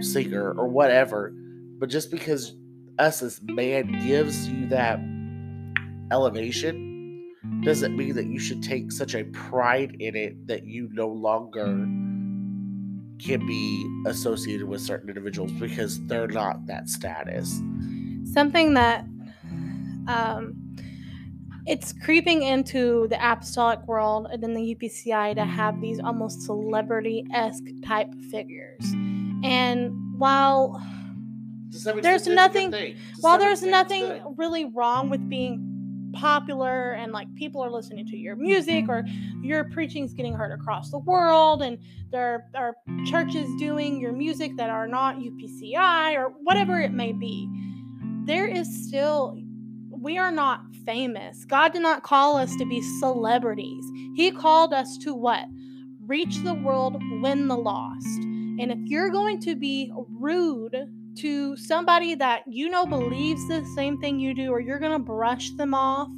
singer 0.00 0.52
or 0.52 0.68
whatever. 0.68 1.32
But 1.78 1.90
just 1.90 2.10
because 2.10 2.56
us 2.98 3.22
as 3.22 3.40
man 3.42 4.04
gives 4.04 4.48
you 4.48 4.66
that 4.68 4.98
elevation 6.10 7.34
doesn't 7.62 7.96
mean 7.96 8.14
that 8.14 8.26
you 8.26 8.40
should 8.40 8.62
take 8.62 8.90
such 8.90 9.14
a 9.14 9.24
pride 9.24 9.96
in 10.00 10.16
it 10.16 10.46
that 10.48 10.64
you 10.64 10.88
no 10.92 11.08
longer 11.08 11.86
can 13.18 13.46
be 13.46 14.02
associated 14.06 14.66
with 14.66 14.80
certain 14.80 15.08
individuals 15.08 15.52
because 15.52 16.04
they're 16.06 16.28
not 16.28 16.66
that 16.66 16.88
status. 16.88 17.60
Something 18.32 18.74
that 18.74 19.04
um, 20.06 20.54
it's 21.66 21.92
creeping 21.92 22.42
into 22.42 23.06
the 23.08 23.16
apostolic 23.16 23.86
world 23.86 24.28
and 24.32 24.42
then 24.42 24.54
the 24.54 24.74
UPCI 24.74 25.34
to 25.34 25.44
have 25.44 25.80
these 25.80 26.00
almost 26.00 26.42
celebrity 26.42 27.26
esque 27.34 27.64
type 27.84 28.12
figures. 28.30 28.80
And 29.44 29.92
while 30.18 30.82
there's 32.00 32.26
nothing, 32.26 32.74
while 33.20 33.38
there's 33.38 33.62
nothing 33.62 34.22
really 34.36 34.64
wrong 34.64 35.10
with 35.10 35.28
being 35.28 35.67
popular 36.18 36.92
and 36.92 37.12
like 37.12 37.32
people 37.36 37.62
are 37.62 37.70
listening 37.70 38.06
to 38.06 38.16
your 38.16 38.34
music 38.34 38.86
mm-hmm. 38.86 38.90
or 38.90 39.44
your 39.44 39.64
preaching 39.64 40.04
is 40.04 40.12
getting 40.12 40.34
heard 40.34 40.52
across 40.52 40.90
the 40.90 40.98
world 40.98 41.62
and 41.62 41.78
there 42.10 42.48
are 42.54 42.76
churches 43.06 43.48
doing 43.58 44.00
your 44.00 44.12
music 44.12 44.56
that 44.56 44.68
are 44.68 44.88
not 44.88 45.16
UPCI 45.18 46.16
or 46.16 46.30
whatever 46.42 46.80
it 46.80 46.92
may 46.92 47.12
be, 47.12 47.48
there 48.24 48.46
is 48.46 48.86
still 48.86 49.38
we 49.90 50.16
are 50.16 50.30
not 50.30 50.62
famous. 50.84 51.44
God 51.44 51.72
did 51.72 51.82
not 51.82 52.02
call 52.02 52.36
us 52.36 52.54
to 52.56 52.64
be 52.64 52.80
celebrities. 53.00 53.84
He 54.14 54.30
called 54.30 54.72
us 54.72 54.96
to 54.98 55.14
what? 55.14 55.44
Reach 56.06 56.38
the 56.44 56.54
world, 56.54 57.02
win 57.20 57.48
the 57.48 57.56
lost. 57.56 58.06
And 58.06 58.72
if 58.72 58.78
you're 58.84 59.10
going 59.10 59.40
to 59.40 59.54
be 59.54 59.92
rude 59.94 60.74
to 61.20 61.56
somebody 61.56 62.14
that 62.14 62.42
you 62.46 62.68
know 62.68 62.86
believes 62.86 63.46
the 63.48 63.64
same 63.74 63.98
thing 63.98 64.18
you 64.18 64.34
do, 64.34 64.50
or 64.50 64.60
you're 64.60 64.78
going 64.78 64.92
to 64.92 64.98
brush 64.98 65.50
them 65.52 65.74
off, 65.74 66.08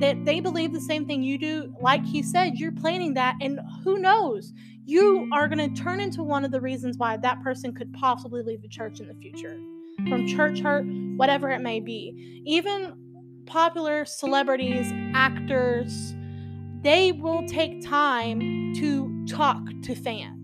that 0.00 0.24
they 0.24 0.40
believe 0.40 0.72
the 0.72 0.80
same 0.80 1.06
thing 1.06 1.22
you 1.22 1.38
do, 1.38 1.74
like 1.80 2.04
he 2.04 2.22
said, 2.22 2.56
you're 2.56 2.72
planning 2.72 3.14
that. 3.14 3.36
And 3.40 3.60
who 3.84 3.98
knows? 3.98 4.52
You 4.84 5.28
are 5.32 5.48
going 5.48 5.74
to 5.74 5.82
turn 5.82 6.00
into 6.00 6.22
one 6.22 6.44
of 6.44 6.50
the 6.50 6.60
reasons 6.60 6.96
why 6.96 7.16
that 7.18 7.42
person 7.42 7.74
could 7.74 7.92
possibly 7.92 8.42
leave 8.42 8.62
the 8.62 8.68
church 8.68 9.00
in 9.00 9.08
the 9.08 9.14
future 9.14 9.58
from 10.08 10.26
church 10.26 10.60
hurt, 10.60 10.86
whatever 11.16 11.50
it 11.50 11.60
may 11.60 11.80
be. 11.80 12.42
Even 12.46 12.94
popular 13.46 14.04
celebrities, 14.04 14.92
actors, 15.14 16.14
they 16.82 17.12
will 17.12 17.46
take 17.48 17.84
time 17.84 18.72
to 18.76 19.26
talk 19.26 19.60
to 19.82 19.94
fans. 19.94 20.37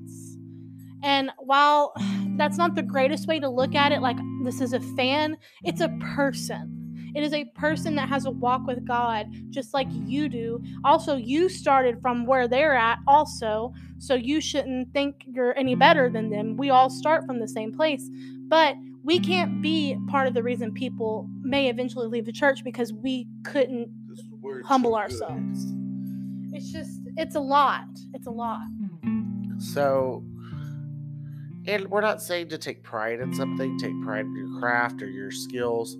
And 1.04 1.30
while 1.38 1.92
that's 2.36 2.56
not 2.56 2.74
the 2.74 2.82
greatest 2.82 3.28
way 3.28 3.38
to 3.38 3.48
look 3.48 3.74
at 3.74 3.92
it, 3.92 4.00
like 4.00 4.16
this 4.42 4.62
is 4.62 4.72
a 4.72 4.80
fan, 4.80 5.36
it's 5.62 5.82
a 5.82 5.90
person. 6.14 6.80
It 7.14 7.22
is 7.22 7.32
a 7.32 7.44
person 7.54 7.94
that 7.94 8.08
has 8.08 8.24
a 8.24 8.30
walk 8.30 8.66
with 8.66 8.84
God 8.88 9.26
just 9.50 9.74
like 9.74 9.86
you 9.90 10.28
do. 10.28 10.60
Also, 10.82 11.14
you 11.14 11.48
started 11.48 12.00
from 12.00 12.26
where 12.26 12.48
they're 12.48 12.74
at, 12.74 12.98
also. 13.06 13.72
So 13.98 14.14
you 14.14 14.40
shouldn't 14.40 14.92
think 14.92 15.24
you're 15.26 15.56
any 15.56 15.74
better 15.76 16.08
than 16.10 16.30
them. 16.30 16.56
We 16.56 16.70
all 16.70 16.90
start 16.90 17.24
from 17.24 17.38
the 17.38 17.46
same 17.46 17.72
place. 17.72 18.10
But 18.48 18.74
we 19.04 19.20
can't 19.20 19.62
be 19.62 19.96
part 20.08 20.26
of 20.26 20.34
the 20.34 20.42
reason 20.42 20.72
people 20.72 21.28
may 21.42 21.68
eventually 21.68 22.08
leave 22.08 22.24
the 22.24 22.32
church 22.32 22.64
because 22.64 22.92
we 22.92 23.28
couldn't 23.44 23.90
humble 24.64 24.96
ourselves. 24.96 25.66
It's 26.52 26.72
just, 26.72 27.00
it's 27.16 27.34
a 27.34 27.40
lot. 27.40 27.84
It's 28.14 28.26
a 28.26 28.30
lot. 28.30 28.62
Hmm. 29.04 29.58
So, 29.58 30.24
and 31.66 31.90
we're 31.90 32.00
not 32.00 32.22
saying 32.22 32.48
to 32.50 32.58
take 32.58 32.82
pride 32.82 33.20
in 33.20 33.32
something, 33.34 33.78
take 33.78 34.00
pride 34.02 34.26
in 34.26 34.34
your 34.36 34.60
craft 34.60 35.02
or 35.02 35.08
your 35.08 35.30
skills 35.30 35.96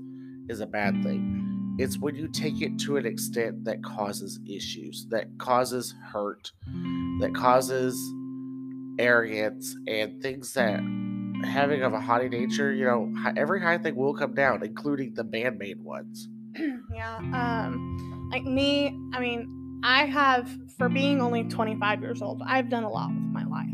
is 0.49 0.61
a 0.61 0.67
bad 0.67 1.03
thing. 1.03 1.77
It's 1.79 1.99
when 1.99 2.15
you 2.15 2.29
take 2.29 2.61
it 2.61 2.79
to 2.81 2.97
an 2.97 3.07
extent 3.07 3.65
that 3.65 3.83
causes 3.83 4.39
issues, 4.47 5.07
that 5.11 5.27
causes 5.39 5.95
hurt, 6.13 6.53
that 7.21 7.35
causes 7.35 7.99
arrogance, 8.99 9.75
and 9.89 10.23
things 10.23 10.53
that 10.55 10.81
having 11.45 11.83
of 11.83 11.93
a 11.93 12.01
haughty 12.01 12.29
nature, 12.29 12.73
you 12.73 12.85
know, 12.85 13.13
every 13.37 13.61
high 13.61 13.79
thing 13.79 13.97
will 13.97 14.15
come 14.15 14.35
down, 14.35 14.63
including 14.63 15.15
the 15.15 15.25
man 15.25 15.59
made 15.59 15.81
ones. 15.81 16.29
yeah. 16.95 17.17
Um, 17.17 18.29
like 18.31 18.45
me, 18.45 18.97
I 19.13 19.21
mean, 19.21 19.81
I 19.83 20.07
have, 20.07 20.49
for 20.79 20.89
being 20.89 21.21
only 21.21 21.45
25 21.45 22.01
years 22.01 22.23
old, 22.23 22.43
I've 22.47 22.69
done 22.69 22.85
a 22.85 22.91
lot 22.91 23.09
with 23.09 23.19
my 23.19 23.45
life. 23.45 23.69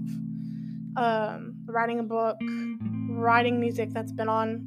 Um, 0.97 1.50
writing 1.71 1.99
a 1.99 2.03
book, 2.03 2.37
writing 3.09 3.61
music 3.61 3.91
that's 3.93 4.13
been 4.13 4.29
on 4.29 4.67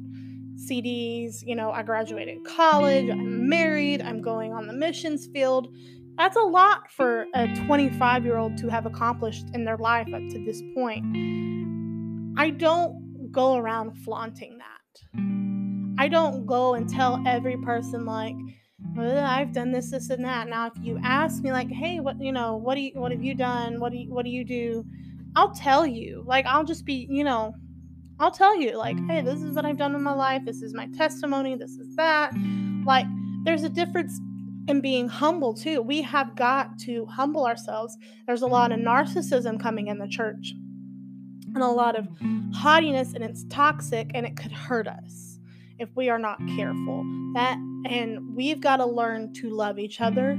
CDs. 0.56 1.42
You 1.46 1.56
know, 1.56 1.70
I 1.70 1.82
graduated 1.82 2.44
college, 2.44 3.10
I'm 3.10 3.48
married, 3.48 4.02
I'm 4.02 4.22
going 4.22 4.52
on 4.52 4.66
the 4.66 4.72
missions 4.72 5.26
field. 5.26 5.68
That's 6.16 6.36
a 6.36 6.42
lot 6.42 6.90
for 6.90 7.26
a 7.34 7.52
25 7.66 8.24
year 8.24 8.36
old 8.36 8.56
to 8.58 8.68
have 8.68 8.86
accomplished 8.86 9.46
in 9.52 9.64
their 9.64 9.76
life 9.76 10.06
up 10.14 10.22
to 10.30 10.44
this 10.44 10.62
point. 10.74 11.04
I 12.38 12.50
don't 12.50 13.30
go 13.32 13.56
around 13.56 13.96
flaunting 13.98 14.58
that. 14.58 15.20
I 15.98 16.08
don't 16.08 16.46
go 16.46 16.74
and 16.74 16.88
tell 16.88 17.22
every 17.26 17.56
person 17.58 18.04
like, 18.04 18.36
I've 18.98 19.52
done 19.52 19.72
this, 19.72 19.90
this, 19.90 20.10
and 20.10 20.24
that. 20.24 20.48
Now, 20.48 20.66
if 20.66 20.72
you 20.80 21.00
ask 21.02 21.42
me 21.42 21.50
like, 21.50 21.70
hey, 21.70 22.00
what 22.00 22.20
you 22.20 22.32
know, 22.32 22.56
what 22.56 22.76
do 22.76 22.82
you, 22.82 22.92
what 22.94 23.10
have 23.10 23.22
you 23.22 23.34
done? 23.34 23.80
What 23.80 23.92
do 23.92 23.98
you, 23.98 24.12
what 24.12 24.24
do 24.24 24.30
you 24.30 24.44
do? 24.44 24.84
I'll 25.36 25.52
tell 25.52 25.86
you. 25.86 26.22
Like, 26.26 26.46
I'll 26.46 26.64
just 26.64 26.84
be, 26.84 27.06
you 27.10 27.24
know, 27.24 27.54
I'll 28.20 28.30
tell 28.30 28.58
you 28.58 28.76
like, 28.78 28.96
hey, 29.08 29.20
this 29.20 29.42
is 29.42 29.56
what 29.56 29.64
I've 29.64 29.78
done 29.78 29.94
in 29.94 30.02
my 30.02 30.14
life. 30.14 30.42
This 30.44 30.62
is 30.62 30.72
my 30.74 30.86
testimony. 30.96 31.56
This 31.56 31.72
is 31.72 31.96
that. 31.96 32.32
Like, 32.86 33.06
there's 33.44 33.64
a 33.64 33.68
difference 33.68 34.20
in 34.68 34.80
being 34.80 35.08
humble 35.08 35.52
too. 35.52 35.82
We 35.82 36.02
have 36.02 36.36
got 36.36 36.78
to 36.80 37.06
humble 37.06 37.46
ourselves. 37.46 37.98
There's 38.26 38.42
a 38.42 38.46
lot 38.46 38.72
of 38.72 38.78
narcissism 38.78 39.60
coming 39.60 39.88
in 39.88 39.98
the 39.98 40.08
church 40.08 40.54
and 41.54 41.62
a 41.62 41.68
lot 41.68 41.96
of 41.96 42.08
haughtiness 42.52 43.14
and 43.14 43.22
it's 43.22 43.44
toxic 43.48 44.10
and 44.14 44.26
it 44.26 44.36
could 44.36 44.52
hurt 44.52 44.88
us 44.88 45.38
if 45.78 45.88
we 45.96 46.08
are 46.08 46.18
not 46.18 46.38
careful 46.56 47.04
that 47.34 47.56
and 47.88 48.34
we've 48.34 48.60
got 48.60 48.76
to 48.78 48.86
learn 48.86 49.32
to 49.34 49.50
love 49.50 49.78
each 49.78 50.00
other 50.00 50.38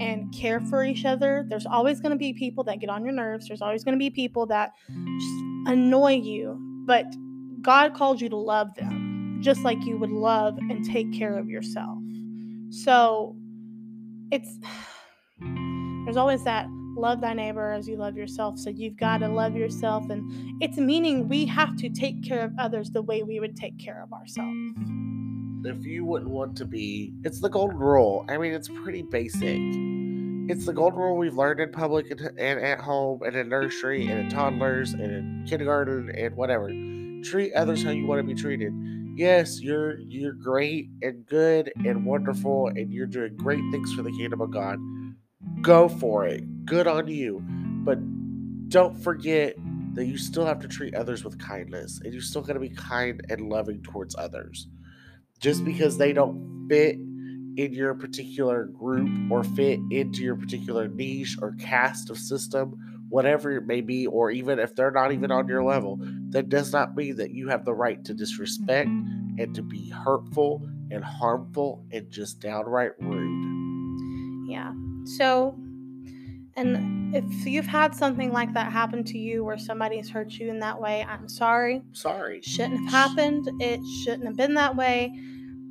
and 0.00 0.32
care 0.32 0.60
for 0.60 0.84
each 0.84 1.04
other 1.04 1.44
there's 1.48 1.66
always 1.66 2.00
going 2.00 2.12
to 2.12 2.18
be 2.18 2.32
people 2.32 2.64
that 2.64 2.80
get 2.80 2.88
on 2.88 3.04
your 3.04 3.12
nerves 3.12 3.48
there's 3.48 3.62
always 3.62 3.84
going 3.84 3.94
to 3.94 3.98
be 3.98 4.10
people 4.10 4.46
that 4.46 4.72
annoy 5.66 6.12
you 6.12 6.58
but 6.86 7.06
god 7.62 7.94
called 7.94 8.20
you 8.20 8.28
to 8.28 8.36
love 8.36 8.74
them 8.74 9.38
just 9.40 9.62
like 9.62 9.82
you 9.84 9.96
would 9.98 10.10
love 10.10 10.56
and 10.58 10.84
take 10.84 11.12
care 11.12 11.38
of 11.38 11.48
yourself 11.48 11.98
so 12.70 13.36
it's 14.30 14.58
there's 16.04 16.16
always 16.16 16.44
that 16.44 16.66
love 16.98 17.20
thy 17.20 17.32
neighbor 17.32 17.70
as 17.70 17.88
you 17.88 17.96
love 17.96 18.16
yourself. 18.16 18.58
So 18.58 18.70
you've 18.70 18.96
got 18.96 19.18
to 19.18 19.28
love 19.28 19.54
yourself. 19.56 20.10
And 20.10 20.62
it's 20.62 20.76
meaning 20.76 21.28
we 21.28 21.46
have 21.46 21.76
to 21.76 21.88
take 21.88 22.22
care 22.22 22.42
of 22.42 22.52
others 22.58 22.90
the 22.90 23.02
way 23.02 23.22
we 23.22 23.40
would 23.40 23.56
take 23.56 23.78
care 23.78 24.02
of 24.02 24.12
ourselves. 24.12 24.56
If 25.68 25.84
you 25.84 26.04
wouldn't 26.04 26.30
want 26.30 26.56
to 26.58 26.64
be, 26.64 27.12
it's 27.24 27.40
the 27.40 27.48
golden 27.48 27.78
rule. 27.78 28.24
I 28.28 28.38
mean, 28.38 28.52
it's 28.52 28.68
pretty 28.68 29.02
basic. 29.02 29.60
It's 30.50 30.64
the 30.64 30.72
golden 30.72 30.98
rule 30.98 31.16
we've 31.16 31.36
learned 31.36 31.60
in 31.60 31.72
public 31.72 32.10
and, 32.10 32.38
at 32.38 32.80
home 32.80 33.22
and 33.22 33.36
in 33.36 33.48
nursery 33.48 34.06
and 34.06 34.18
in 34.20 34.30
toddlers 34.30 34.94
and 34.94 35.02
in 35.02 35.46
kindergarten 35.48 36.10
and 36.16 36.34
whatever. 36.36 36.68
Treat 37.22 37.52
others 37.54 37.82
how 37.82 37.90
you 37.90 38.06
want 38.06 38.20
to 38.20 38.34
be 38.34 38.40
treated. 38.40 38.72
Yes, 39.16 39.60
you're 39.60 39.98
you're 39.98 40.32
great 40.32 40.88
and 41.02 41.26
good 41.26 41.72
and 41.84 42.06
wonderful 42.06 42.68
and 42.68 42.92
you're 42.92 43.06
doing 43.06 43.36
great 43.36 43.62
things 43.72 43.92
for 43.92 44.02
the 44.02 44.12
kingdom 44.12 44.40
of 44.40 44.50
God 44.50 44.78
go 45.62 45.88
for 45.88 46.26
it. 46.26 46.64
Good 46.64 46.86
on 46.86 47.08
you. 47.08 47.42
But 47.84 47.98
don't 48.68 48.96
forget 48.96 49.54
that 49.94 50.06
you 50.06 50.18
still 50.18 50.46
have 50.46 50.60
to 50.60 50.68
treat 50.68 50.94
others 50.94 51.24
with 51.24 51.38
kindness 51.38 52.00
and 52.04 52.12
you 52.12 52.20
still 52.20 52.42
got 52.42 52.52
to 52.54 52.60
be 52.60 52.68
kind 52.68 53.20
and 53.28 53.48
loving 53.48 53.82
towards 53.82 54.14
others. 54.16 54.68
Just 55.40 55.64
because 55.64 55.98
they 55.98 56.12
don't 56.12 56.66
fit 56.68 56.96
in 57.56 57.72
your 57.72 57.94
particular 57.94 58.66
group 58.66 59.10
or 59.30 59.42
fit 59.42 59.80
into 59.90 60.22
your 60.22 60.36
particular 60.36 60.88
niche 60.88 61.36
or 61.40 61.54
cast 61.60 62.10
of 62.10 62.18
system, 62.18 62.74
whatever 63.08 63.50
it 63.52 63.66
may 63.66 63.80
be, 63.80 64.06
or 64.06 64.30
even 64.30 64.58
if 64.58 64.74
they're 64.74 64.90
not 64.90 65.12
even 65.12 65.30
on 65.32 65.48
your 65.48 65.64
level, 65.64 65.98
that 66.30 66.48
does 66.48 66.72
not 66.72 66.94
mean 66.94 67.16
that 67.16 67.32
you 67.32 67.48
have 67.48 67.64
the 67.64 67.74
right 67.74 68.04
to 68.04 68.14
disrespect 68.14 68.88
and 68.88 69.54
to 69.54 69.62
be 69.62 69.88
hurtful 69.88 70.66
and 70.90 71.04
harmful 71.04 71.84
and 71.90 72.10
just 72.10 72.40
downright 72.40 72.92
rude. 73.00 74.50
Yeah. 74.50 74.72
So, 75.04 75.58
and 76.58 77.14
if 77.14 77.46
you've 77.46 77.66
had 77.66 77.94
something 77.94 78.32
like 78.32 78.52
that 78.54 78.72
happen 78.72 79.04
to 79.04 79.18
you 79.18 79.44
where 79.44 79.56
somebody's 79.56 80.10
hurt 80.10 80.32
you 80.32 80.50
in 80.50 80.58
that 80.60 80.80
way, 80.80 81.06
I'm 81.08 81.28
sorry. 81.28 81.82
Sorry. 81.92 82.42
Shouldn't 82.42 82.90
have 82.90 82.90
happened. 82.90 83.48
It 83.60 83.80
shouldn't 84.02 84.26
have 84.26 84.36
been 84.36 84.54
that 84.54 84.76
way. 84.76 85.12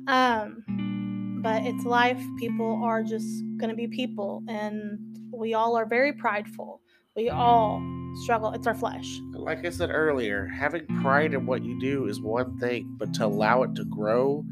Um, 0.06 1.40
but 1.42 1.64
it's 1.64 1.84
life. 1.84 2.20
People 2.38 2.80
are 2.82 3.02
just 3.02 3.44
going 3.58 3.70
to 3.70 3.76
be 3.76 3.86
people, 3.86 4.42
and 4.48 4.98
we 5.32 5.54
all 5.54 5.76
are 5.76 5.86
very 5.86 6.12
prideful. 6.12 6.80
We 7.14 7.28
all 7.28 7.82
struggle. 8.24 8.52
It's 8.52 8.66
our 8.66 8.74
flesh. 8.74 9.20
Like 9.32 9.64
I 9.66 9.70
said 9.70 9.90
earlier, 9.90 10.46
having 10.46 10.86
pride 11.02 11.34
in 11.34 11.46
what 11.46 11.64
you 11.64 11.78
do 11.78 12.06
is 12.06 12.20
one 12.20 12.58
thing, 12.58 12.94
but 12.96 13.12
to 13.14 13.26
allow 13.26 13.62
it 13.62 13.74
to 13.76 13.84
grow 13.84 14.44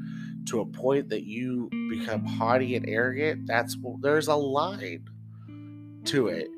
to 0.47 0.61
a 0.61 0.67
point 0.67 1.09
that 1.09 1.25
you 1.25 1.69
become 1.91 2.25
haughty 2.25 2.77
and 2.77 2.89
arrogant, 2.89 3.47
that's 3.47 3.77
there's 4.01 4.29
a 4.29 4.37
line 4.37 5.05
to 6.07 6.29
it. 6.29 6.49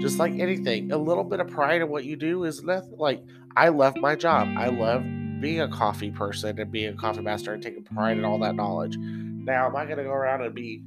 Just 0.00 0.18
like 0.18 0.32
anything, 0.38 0.92
a 0.92 0.98
little 0.98 1.24
bit 1.24 1.40
of 1.40 1.48
pride 1.48 1.80
in 1.80 1.88
what 1.88 2.04
you 2.04 2.16
do 2.16 2.44
is 2.44 2.62
nothing. 2.62 2.96
Like 2.96 3.22
I 3.56 3.68
love 3.68 3.96
my 3.96 4.14
job. 4.14 4.48
I 4.56 4.68
love 4.68 5.02
being 5.40 5.60
a 5.60 5.68
coffee 5.68 6.10
person 6.10 6.58
and 6.58 6.70
being 6.70 6.94
a 6.94 6.96
coffee 6.96 7.22
master 7.22 7.52
and 7.52 7.62
taking 7.62 7.84
pride 7.84 8.18
in 8.18 8.24
all 8.24 8.38
that 8.38 8.54
knowledge. 8.54 8.96
Now, 8.96 9.66
am 9.66 9.76
I 9.76 9.84
going 9.84 9.98
to 9.98 10.04
go 10.04 10.10
around 10.10 10.42
and 10.42 10.54
be, 10.54 10.82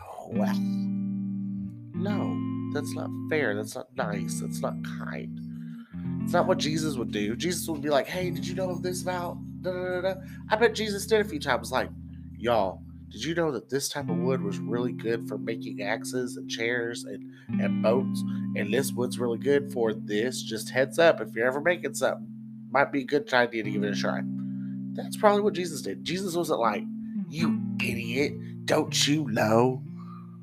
oh, 0.00 0.28
well, 0.32 0.54
no, 1.94 2.72
that's 2.72 2.94
not 2.94 3.10
fair. 3.28 3.54
That's 3.54 3.74
not 3.74 3.88
nice. 3.96 4.40
That's 4.40 4.60
not 4.60 4.74
kind. 4.84 5.40
It's 6.22 6.32
not 6.32 6.46
what 6.46 6.58
Jesus 6.58 6.96
would 6.96 7.10
do. 7.12 7.34
Jesus 7.36 7.68
would 7.68 7.82
be 7.82 7.90
like, 7.90 8.06
hey, 8.06 8.30
did 8.30 8.46
you 8.46 8.54
know 8.54 8.74
this 8.76 9.02
about 9.02 9.38
Da, 9.66 9.72
da, 9.72 10.00
da, 10.00 10.14
I 10.48 10.56
bet 10.56 10.74
Jesus 10.74 11.06
did 11.06 11.20
a 11.20 11.28
few 11.28 11.40
times. 11.40 11.72
Like, 11.72 11.90
y'all, 12.38 12.82
did 13.08 13.24
you 13.24 13.34
know 13.34 13.50
that 13.52 13.70
this 13.70 13.88
type 13.88 14.08
of 14.10 14.16
wood 14.16 14.42
was 14.42 14.58
really 14.58 14.92
good 14.92 15.28
for 15.28 15.38
making 15.38 15.82
axes 15.82 16.36
and 16.36 16.50
chairs 16.50 17.04
and, 17.04 17.32
and 17.60 17.82
boats? 17.82 18.22
And 18.56 18.72
this 18.72 18.92
wood's 18.92 19.18
really 19.18 19.38
good 19.38 19.72
for 19.72 19.94
this. 19.94 20.42
Just 20.42 20.70
heads 20.70 20.98
up, 20.98 21.20
if 21.20 21.34
you're 21.34 21.46
ever 21.46 21.60
making 21.60 21.94
something, 21.94 22.26
might 22.70 22.92
be 22.92 23.02
a 23.02 23.04
good 23.04 23.32
idea 23.32 23.62
to 23.62 23.70
give 23.70 23.84
it 23.84 23.96
a 23.96 24.00
try. 24.00 24.20
That's 24.92 25.16
probably 25.16 25.42
what 25.42 25.54
Jesus 25.54 25.82
did. 25.82 26.04
Jesus 26.04 26.34
wasn't 26.34 26.60
like, 26.60 26.84
you 27.28 27.60
idiot 27.80 28.06
idiot. 28.16 28.66
Don't 28.66 29.06
you 29.06 29.26
know? 29.30 29.82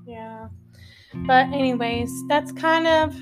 Yeah. 0.05 0.47
But 1.13 1.47
anyways, 1.47 2.11
that's 2.27 2.51
kind 2.51 2.87
of 2.87 3.15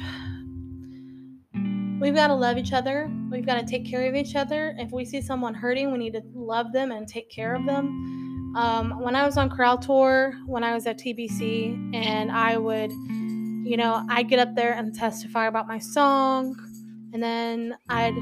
we've 2.00 2.16
got 2.16 2.28
to 2.28 2.36
love 2.36 2.58
each 2.58 2.74
other. 2.74 3.12
We've 3.30 3.46
got 3.46 3.60
to 3.60 3.66
take 3.66 3.86
care 3.86 4.08
of 4.08 4.16
each 4.16 4.36
other. 4.36 4.76
If 4.78 4.92
we 4.92 5.06
see 5.06 5.22
someone 5.22 5.54
hurting, 5.54 5.92
we 5.92 5.98
need 5.98 6.14
to 6.14 6.24
love 6.34 6.72
them 6.72 6.92
and 6.92 7.08
take 7.08 7.30
care 7.30 7.56
of 7.56 7.66
them. 7.66 8.31
Um, 8.56 9.00
when 9.02 9.16
I 9.16 9.26
was 9.26 9.38
on 9.38 9.50
Choral 9.50 9.78
Tour, 9.78 10.34
when 10.46 10.64
I 10.64 10.74
was 10.74 10.86
at 10.86 11.00
TBC, 11.00 11.96
and 11.96 12.32
I 12.32 12.58
would, 12.58 12.92
you 12.92 13.78
know, 13.78 14.06
I'd 14.10 14.28
get 14.28 14.40
up 14.40 14.56
there 14.56 14.74
and 14.74 14.94
testify 14.94 15.48
about 15.48 15.68
my 15.68 15.80
song, 15.80 16.56
and 17.14 17.24
then 17.24 17.76
I'd 17.90 18.16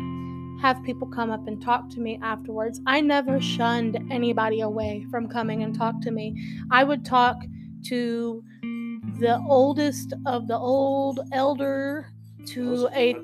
have 0.62 0.84
people 0.84 1.08
come 1.08 1.32
up 1.32 1.48
and 1.48 1.62
talk 1.62 1.90
to 1.90 2.00
me 2.00 2.20
afterwards. 2.22 2.82
I 2.86 3.02
never 3.02 3.40
shunned 3.40 3.98
anybody 4.12 4.62
away 4.62 5.06
from 5.10 5.28
coming 5.28 5.64
and 5.64 5.74
talk 5.76 6.00
to 6.02 6.12
me. 6.12 6.36
I 6.70 6.84
would 6.84 7.06
talk 7.06 7.38
to 7.86 8.44
the 9.20 9.42
oldest 9.48 10.14
of 10.26 10.48
the 10.48 10.58
old 10.58 11.22
elder 11.32 12.12
to 12.48 12.90
a 12.94 13.16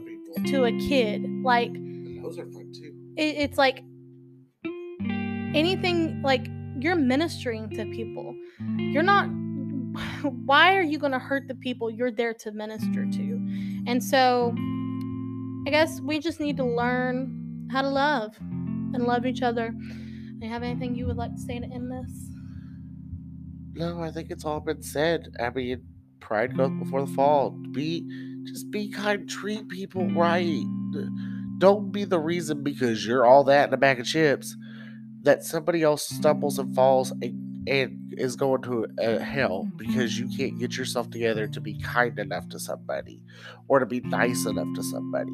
to 0.48 0.66
a 0.66 0.72
kid. 0.80 1.26
Like 1.44 1.70
And 1.70 2.24
those 2.24 2.40
are 2.40 2.46
fun 2.46 2.72
too. 2.74 2.94
it, 3.18 3.36
it's 3.38 3.58
like 3.58 3.84
anything 5.54 6.22
like 6.22 6.48
you're 6.80 6.96
ministering 6.96 7.70
to 7.72 7.86
people. 7.86 8.36
You're 8.78 9.04
not 9.04 9.30
why 10.46 10.76
are 10.76 10.82
you 10.82 10.98
going 10.98 11.12
to 11.12 11.20
hurt 11.20 11.48
the 11.48 11.56
people 11.56 11.90
you're 11.90 12.12
there 12.12 12.34
to 12.34 12.52
minister 12.52 13.06
to? 13.06 13.84
And 13.88 14.04
so 14.04 14.54
I 15.68 15.72
guess 15.72 16.02
we 16.02 16.20
just 16.20 16.40
need 16.40 16.58
to 16.58 16.66
learn 16.66 17.68
how 17.72 17.82
to 17.82 17.90
love 17.90 18.38
and 18.40 19.04
love 19.04 19.26
each 19.26 19.42
other. 19.42 19.70
Do 19.72 20.46
you 20.46 20.50
have 20.50 20.64
anything 20.64 20.96
you 20.96 21.08
would 21.08 21.18
like 21.18 21.34
to 21.36 21.42
say 21.42 21.60
to 21.60 21.66
end 21.66 21.92
this? 21.92 22.30
No, 23.74 24.02
I 24.02 24.12
think 24.12 24.32
it's 24.32 24.46
all 24.46 24.60
been 24.60 24.82
said. 24.82 25.36
I 25.40 25.50
mean, 25.50 25.84
pride 26.20 26.56
goes 26.56 26.72
before 26.80 27.06
the 27.06 27.14
fall. 27.14 27.52
Be 27.72 28.06
just 28.46 28.70
be 28.70 28.90
kind, 28.90 29.28
treat 29.28 29.68
people 29.70 30.08
right. 30.12 30.64
Don't 31.58 31.92
be 31.92 32.04
the 32.04 32.20
reason 32.20 32.64
because 32.64 33.06
you're 33.06 33.26
all 33.26 33.44
that 33.46 33.70
in 33.70 33.74
a 33.74 33.78
bag 33.78 34.00
of 34.00 34.06
chips 34.06 34.56
that 35.26 35.44
somebody 35.44 35.82
else 35.82 36.08
stumbles 36.08 36.60
and 36.60 36.74
falls 36.76 37.12
and, 37.22 37.68
and 37.68 38.14
is 38.18 38.36
going 38.36 38.62
to 38.62 38.88
uh, 39.02 39.20
hell 39.20 39.68
because 39.76 40.20
you 40.20 40.28
can't 40.30 40.58
get 40.60 40.78
yourself 40.78 41.10
together 41.10 41.48
to 41.48 41.60
be 41.60 41.80
kind 41.82 42.18
enough 42.20 42.48
to 42.50 42.60
somebody 42.60 43.22
or 43.68 43.80
to 43.80 43.86
be 43.86 44.00
nice 44.02 44.46
enough 44.46 44.68
to 44.76 44.84
somebody. 44.84 45.34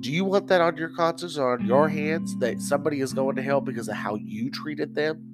Do 0.00 0.12
you 0.12 0.24
want 0.24 0.46
that 0.46 0.60
on 0.60 0.76
your 0.76 0.90
conscience 0.90 1.36
or 1.36 1.54
on 1.54 1.66
your 1.66 1.88
hands 1.88 2.36
that 2.38 2.60
somebody 2.60 3.00
is 3.00 3.12
going 3.12 3.34
to 3.34 3.42
hell 3.42 3.60
because 3.60 3.88
of 3.88 3.96
how 3.96 4.14
you 4.14 4.50
treated 4.50 4.94
them? 4.94 5.27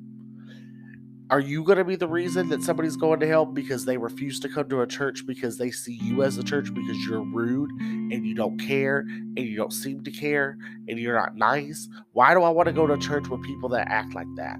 Are 1.30 1.40
you 1.40 1.64
going 1.64 1.78
to 1.78 1.84
be 1.84 1.96
the 1.96 2.06
reason 2.06 2.50
that 2.50 2.62
somebody's 2.62 2.96
going 2.96 3.18
to 3.20 3.26
hell 3.26 3.46
because 3.46 3.87
they 3.87 3.96
refuse 3.96 4.38
to 4.40 4.48
come 4.48 4.68
to 4.68 4.82
a 4.82 4.87
church 4.87 5.26
because 5.26 5.56
they 5.56 5.70
see 5.70 5.94
you 5.94 6.22
as 6.22 6.37
a 6.37 6.44
church 6.44 6.72
because 6.74 6.98
you're 7.06 7.24
rude 7.24 7.70
and 7.80 8.26
you 8.26 8.34
don't 8.34 8.58
care 8.58 8.98
and 8.98 9.38
you 9.38 9.56
don't 9.56 9.72
seem 9.72 10.04
to 10.04 10.10
care 10.10 10.58
and 10.87 10.98
you're 10.98 11.16
not 11.16 11.34
nice? 11.34 11.88
Why 12.12 12.34
do 12.34 12.42
I 12.42 12.50
want 12.50 12.66
to 12.66 12.74
go 12.74 12.87
to 12.87 12.98
church 12.98 13.28
with 13.28 13.42
people 13.42 13.70
that 13.70 13.88
act 13.88 14.14
like 14.14 14.26
that? 14.37 14.58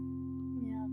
Yeah. 0.63 0.87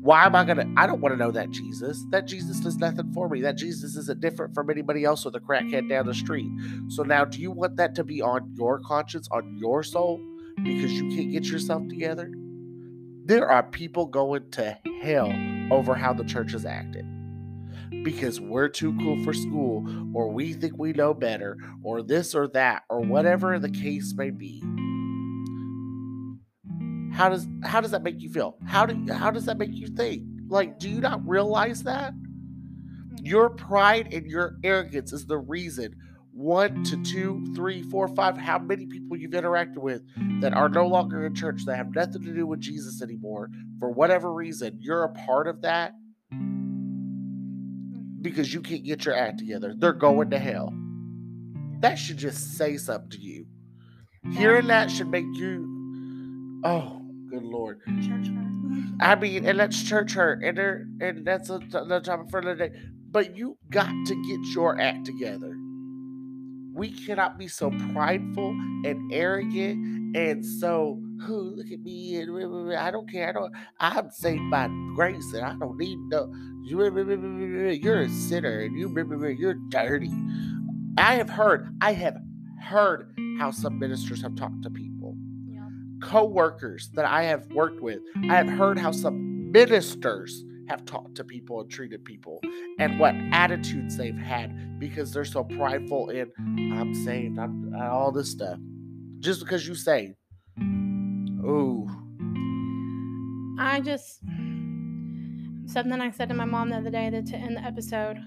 Why 0.00 0.24
am 0.24 0.34
I 0.34 0.44
going 0.44 0.56
to? 0.56 0.80
I 0.80 0.86
don't 0.86 1.02
want 1.02 1.12
to 1.12 1.18
know 1.18 1.30
that 1.32 1.50
Jesus. 1.50 2.06
That 2.08 2.26
Jesus 2.26 2.60
does 2.60 2.78
nothing 2.78 3.12
for 3.12 3.28
me. 3.28 3.42
That 3.42 3.58
Jesus 3.58 3.96
isn't 3.96 4.20
different 4.20 4.54
from 4.54 4.70
anybody 4.70 5.04
else 5.04 5.26
with 5.26 5.36
a 5.36 5.40
crackhead 5.40 5.90
down 5.90 6.06
the 6.06 6.14
street. 6.14 6.50
So 6.88 7.02
now, 7.02 7.26
do 7.26 7.38
you 7.38 7.50
want 7.50 7.76
that 7.76 7.94
to 7.96 8.04
be 8.04 8.22
on 8.22 8.50
your 8.54 8.80
conscience, 8.80 9.28
on 9.30 9.58
your 9.58 9.82
soul, 9.82 10.24
because 10.62 10.90
you 10.92 11.14
can't 11.14 11.30
get 11.32 11.44
yourself 11.44 11.86
together? 11.88 12.32
There 13.28 13.46
are 13.46 13.62
people 13.62 14.06
going 14.06 14.50
to 14.52 14.78
hell 15.02 15.30
over 15.70 15.94
how 15.94 16.14
the 16.14 16.24
church 16.24 16.52
has 16.52 16.64
acted 16.64 17.04
because 18.02 18.40
we're 18.40 18.70
too 18.70 18.96
cool 19.00 19.22
for 19.22 19.34
school, 19.34 19.84
or 20.16 20.30
we 20.30 20.54
think 20.54 20.78
we 20.78 20.94
know 20.94 21.12
better, 21.12 21.58
or 21.84 22.02
this 22.02 22.34
or 22.34 22.48
that, 22.48 22.84
or 22.88 23.00
whatever 23.00 23.58
the 23.58 23.68
case 23.68 24.14
may 24.16 24.30
be. 24.30 24.62
How 27.12 27.28
does 27.28 27.46
how 27.64 27.82
does 27.82 27.90
that 27.90 28.02
make 28.02 28.18
you 28.22 28.30
feel? 28.30 28.56
How 28.66 28.86
do 28.86 29.12
how 29.12 29.30
does 29.30 29.44
that 29.44 29.58
make 29.58 29.74
you 29.74 29.88
think? 29.88 30.22
Like, 30.48 30.78
do 30.78 30.88
you 30.88 31.02
not 31.02 31.20
realize 31.28 31.82
that 31.82 32.14
hmm. 32.14 33.16
your 33.26 33.50
pride 33.50 34.08
and 34.10 34.24
your 34.24 34.56
arrogance 34.64 35.12
is 35.12 35.26
the 35.26 35.36
reason 35.36 35.94
one 36.38 36.84
to 36.84 37.02
two, 37.02 37.44
three, 37.56 37.82
four, 37.82 38.06
five, 38.06 38.38
how 38.38 38.60
many 38.60 38.86
people 38.86 39.16
you've 39.16 39.32
interacted 39.32 39.78
with 39.78 40.02
that 40.40 40.54
are 40.54 40.68
no 40.68 40.86
longer 40.86 41.26
in 41.26 41.34
church 41.34 41.64
that 41.66 41.76
have 41.76 41.92
nothing 41.92 42.22
to 42.22 42.32
do 42.32 42.46
with 42.46 42.60
Jesus 42.60 43.02
anymore 43.02 43.50
for 43.80 43.90
whatever 43.90 44.32
reason, 44.32 44.78
you're 44.80 45.02
a 45.02 45.12
part 45.12 45.48
of 45.48 45.62
that 45.62 45.94
because 48.22 48.54
you 48.54 48.60
can't 48.60 48.84
get 48.84 49.04
your 49.04 49.16
act 49.16 49.40
together. 49.40 49.74
They're 49.76 49.92
going 49.92 50.30
to 50.30 50.38
hell. 50.38 50.72
That 51.80 51.96
should 51.96 52.18
just 52.18 52.56
say 52.56 52.76
something 52.76 53.10
to 53.10 53.18
you. 53.18 53.46
Hearing 54.32 54.68
that 54.68 54.92
should 54.92 55.08
make 55.08 55.26
you, 55.34 56.60
oh, 56.64 57.02
good 57.30 57.42
lord. 57.42 57.80
I 59.00 59.16
mean, 59.16 59.44
and 59.44 59.58
that's 59.58 59.82
church 59.82 60.12
hurt, 60.12 60.44
and 60.44 60.56
there, 60.56 60.86
and 61.00 61.26
that's 61.26 61.50
another 61.50 62.00
topic 62.00 62.30
for 62.30 62.38
another 62.38 62.68
day. 62.68 62.78
But 63.10 63.36
you 63.36 63.56
got 63.70 63.90
to 64.06 64.14
get 64.14 64.54
your 64.54 64.80
act 64.80 65.04
together. 65.04 65.56
We 66.78 66.92
cannot 66.92 67.36
be 67.38 67.48
so 67.48 67.70
prideful 67.92 68.50
and 68.84 69.12
arrogant 69.12 70.16
and 70.16 70.44
so, 70.44 70.98
oh, 71.28 71.32
look 71.54 71.70
at 71.70 71.80
me, 71.80 72.16
and 72.16 72.72
I 72.74 72.90
don't 72.90 73.10
care. 73.10 73.28
I 73.28 73.32
don't. 73.32 73.52
I'm 73.78 74.10
saved 74.10 74.50
by 74.50 74.68
grace, 74.94 75.32
and 75.34 75.44
I 75.44 75.54
don't 75.58 75.76
need 75.76 75.98
no. 75.98 76.32
You're 76.64 76.86
a 78.00 78.08
sinner, 78.08 78.60
and 78.60 78.78
you 78.78 78.88
you're 79.38 79.54
dirty. 79.68 80.10
I 80.96 81.14
have 81.16 81.28
heard. 81.28 81.76
I 81.82 81.92
have 81.92 82.16
heard 82.62 83.14
how 83.38 83.50
some 83.50 83.78
ministers 83.78 84.22
have 84.22 84.34
talked 84.34 84.62
to 84.62 84.70
people 84.70 85.14
Yeah. 85.46 85.68
co-workers 86.02 86.90
that 86.94 87.04
I 87.04 87.24
have 87.24 87.46
worked 87.52 87.80
with, 87.82 88.00
I 88.30 88.34
have 88.36 88.48
heard 88.48 88.78
how 88.78 88.92
some 88.92 89.52
ministers 89.52 90.42
have 90.68 90.84
talked 90.84 91.14
to 91.16 91.24
people 91.24 91.60
and 91.60 91.70
treated 91.70 92.04
people 92.04 92.40
and 92.78 92.98
what 92.98 93.14
attitudes 93.32 93.96
they've 93.96 94.16
had 94.16 94.78
because 94.78 95.12
they're 95.12 95.24
so 95.24 95.44
prideful 95.44 96.10
in 96.10 96.30
I'm 96.74 96.94
saved, 96.94 97.38
I'm 97.38 97.74
uh, 97.74 97.88
all 97.88 98.12
this 98.12 98.30
stuff. 98.30 98.58
Just 99.18 99.40
because 99.40 99.66
you 99.66 99.74
say, 99.74 100.14
Ooh, 100.60 101.88
I 103.58 103.80
just 103.80 104.20
something 105.66 106.00
I 106.00 106.10
said 106.10 106.28
to 106.28 106.34
my 106.34 106.44
mom 106.44 106.70
the 106.70 106.76
other 106.76 106.90
day 106.90 107.10
that 107.10 107.26
to 107.26 107.36
end 107.36 107.56
the 107.56 107.64
episode. 107.64 108.18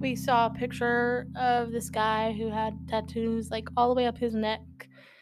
We 0.00 0.14
saw 0.14 0.46
a 0.46 0.50
picture 0.50 1.26
of 1.36 1.72
this 1.72 1.90
guy 1.90 2.32
who 2.32 2.50
had 2.50 2.74
tattoos 2.88 3.50
like 3.50 3.68
all 3.76 3.88
the 3.88 3.94
way 3.94 4.06
up 4.06 4.16
his 4.16 4.34
neck, 4.34 4.60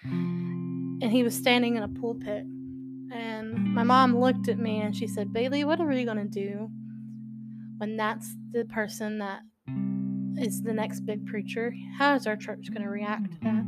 and 0.05 1.03
he 1.03 1.23
was 1.23 1.35
standing 1.35 1.77
in 1.77 1.83
a 1.83 1.89
pulpit. 1.89 2.45
And 3.13 3.75
my 3.75 3.83
mom 3.83 4.19
looked 4.19 4.49
at 4.49 4.59
me 4.59 4.81
and 4.81 4.95
she 4.95 5.07
said, 5.07 5.33
"Bailey, 5.33 5.65
what 5.65 5.81
are 5.81 5.93
you 5.93 6.07
gonna 6.07 6.25
do 6.25 6.71
when 7.79 7.97
that's 7.97 8.37
the 8.53 8.65
person 8.65 9.19
that 9.19 9.43
is 10.39 10.63
the 10.63 10.73
next 10.73 11.01
big 11.01 11.27
preacher? 11.27 11.75
How 11.97 12.15
is 12.15 12.27
our 12.27 12.37
church 12.37 12.73
gonna 12.73 12.91
react 12.91 13.33
to 13.33 13.41
that 13.41 13.65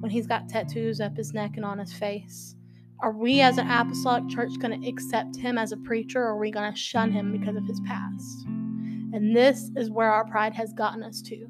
when 0.00 0.10
he's 0.10 0.26
got 0.26 0.48
tattoos 0.48 1.00
up 1.00 1.16
his 1.16 1.34
neck 1.34 1.56
and 1.56 1.64
on 1.64 1.78
his 1.78 1.92
face?" 1.92 2.54
Are 3.00 3.12
we 3.12 3.40
as 3.40 3.58
an 3.58 3.70
apostolic 3.70 4.28
church 4.28 4.58
going 4.58 4.80
to 4.80 4.88
accept 4.88 5.36
him 5.36 5.56
as 5.56 5.70
a 5.70 5.76
preacher 5.76 6.20
or 6.20 6.30
are 6.30 6.36
we 6.36 6.50
going 6.50 6.72
to 6.72 6.76
shun 6.76 7.12
him 7.12 7.30
because 7.30 7.54
of 7.54 7.64
his 7.64 7.80
past? 7.86 8.44
And 8.46 9.36
this 9.36 9.70
is 9.76 9.88
where 9.88 10.10
our 10.10 10.24
pride 10.24 10.52
has 10.54 10.72
gotten 10.72 11.04
us 11.04 11.22
to. 11.22 11.46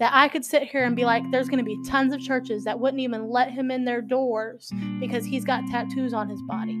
That 0.00 0.12
I 0.14 0.28
could 0.28 0.44
sit 0.44 0.64
here 0.64 0.84
and 0.84 0.96
be 0.96 1.04
like, 1.04 1.30
there's 1.30 1.48
going 1.48 1.62
to 1.62 1.64
be 1.64 1.78
tons 1.86 2.12
of 2.12 2.20
churches 2.20 2.64
that 2.64 2.80
wouldn't 2.80 3.00
even 3.00 3.28
let 3.28 3.52
him 3.52 3.70
in 3.70 3.84
their 3.84 4.00
doors 4.00 4.72
because 4.98 5.26
he's 5.26 5.44
got 5.44 5.66
tattoos 5.70 6.14
on 6.14 6.28
his 6.28 6.40
body. 6.42 6.78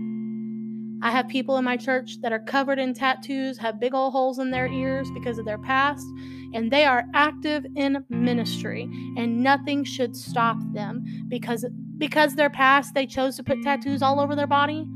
I 1.02 1.10
have 1.10 1.28
people 1.28 1.56
in 1.56 1.64
my 1.64 1.76
church 1.76 2.20
that 2.20 2.32
are 2.32 2.40
covered 2.40 2.78
in 2.78 2.92
tattoos, 2.92 3.56
have 3.58 3.80
big 3.80 3.94
old 3.94 4.12
holes 4.12 4.38
in 4.38 4.50
their 4.50 4.66
ears 4.66 5.10
because 5.12 5.38
of 5.38 5.46
their 5.46 5.58
past, 5.58 6.06
and 6.52 6.70
they 6.70 6.84
are 6.84 7.04
active 7.14 7.64
in 7.76 8.04
ministry, 8.10 8.82
and 9.16 9.42
nothing 9.42 9.84
should 9.84 10.14
stop 10.14 10.56
them 10.74 11.04
because 11.28 11.64
because 11.96 12.34
their 12.34 12.50
past 12.50 12.94
they 12.94 13.06
chose 13.06 13.36
to 13.36 13.42
put 13.42 13.62
tattoos 13.62 14.02
all 14.02 14.20
over 14.20 14.34
their 14.34 14.46
body. 14.46 14.86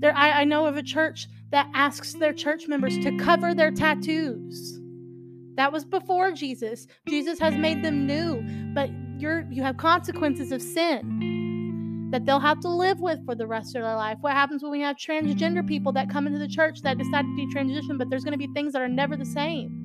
There, 0.00 0.16
I, 0.16 0.40
I 0.42 0.44
know 0.44 0.66
of 0.66 0.76
a 0.76 0.82
church 0.82 1.28
that 1.50 1.68
asks 1.72 2.14
their 2.14 2.32
church 2.32 2.68
members 2.68 2.98
to 2.98 3.16
cover 3.16 3.54
their 3.54 3.70
tattoos. 3.70 4.80
That 5.56 5.72
was 5.72 5.84
before 5.84 6.32
Jesus. 6.32 6.86
Jesus 7.08 7.38
has 7.38 7.54
made 7.54 7.84
them 7.84 8.06
new, 8.06 8.42
but 8.74 8.90
you're 9.18 9.46
you 9.50 9.62
have 9.62 9.76
consequences 9.76 10.52
of 10.52 10.60
sin 10.60 12.08
that 12.10 12.24
they'll 12.24 12.40
have 12.40 12.60
to 12.60 12.68
live 12.68 13.00
with 13.00 13.24
for 13.24 13.34
the 13.34 13.46
rest 13.46 13.74
of 13.74 13.82
their 13.82 13.96
life. 13.96 14.18
What 14.20 14.34
happens 14.34 14.62
when 14.62 14.70
we 14.70 14.80
have 14.82 14.96
transgender 14.96 15.66
people 15.66 15.92
that 15.92 16.08
come 16.08 16.26
into 16.26 16.38
the 16.38 16.46
church 16.48 16.80
that 16.82 16.96
decide 16.96 17.24
to 17.24 17.46
detransition, 17.46 17.98
but 17.98 18.08
there's 18.08 18.22
going 18.22 18.38
to 18.38 18.38
be 18.38 18.52
things 18.54 18.72
that 18.72 18.82
are 18.82 18.88
never 18.88 19.16
the 19.16 19.24
same. 19.24 19.80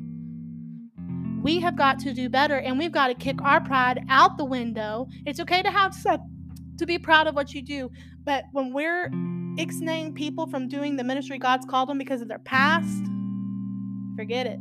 We 1.41 1.59
have 1.61 1.75
got 1.75 1.97
to 1.99 2.13
do 2.13 2.29
better, 2.29 2.59
and 2.59 2.77
we've 2.77 2.91
got 2.91 3.07
to 3.07 3.15
kick 3.15 3.41
our 3.41 3.61
pride 3.61 4.05
out 4.09 4.37
the 4.37 4.45
window. 4.45 5.07
It's 5.25 5.39
okay 5.39 5.63
to 5.63 5.71
have 5.71 5.93
some, 5.93 6.19
to 6.77 6.85
be 6.85 6.99
proud 6.99 7.25
of 7.25 7.33
what 7.33 7.53
you 7.53 7.63
do, 7.63 7.89
but 8.23 8.43
when 8.51 8.73
we're 8.73 9.09
ixnaying 9.57 10.13
people 10.13 10.45
from 10.47 10.67
doing 10.67 10.97
the 10.97 11.03
ministry 11.03 11.39
God's 11.39 11.65
called 11.65 11.89
them 11.89 11.97
because 11.97 12.21
of 12.21 12.27
their 12.27 12.39
past, 12.39 13.03
forget 14.15 14.45
it. 14.45 14.59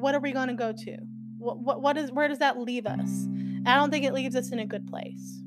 What 0.00 0.14
are 0.14 0.20
we 0.20 0.32
going 0.32 0.48
to 0.48 0.54
go 0.54 0.72
to? 0.72 0.96
What, 1.38 1.60
what, 1.60 1.82
what 1.82 1.96
is, 1.96 2.10
where 2.12 2.28
does 2.28 2.38
that 2.38 2.58
leave 2.58 2.86
us? 2.86 3.26
I 3.66 3.76
don't 3.76 3.90
think 3.90 4.04
it 4.04 4.14
leaves 4.14 4.36
us 4.36 4.50
in 4.50 4.60
a 4.60 4.66
good 4.66 4.86
place. 4.86 5.40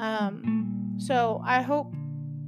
Um, 0.00 0.96
so 0.98 1.42
I 1.44 1.62
hope 1.62 1.92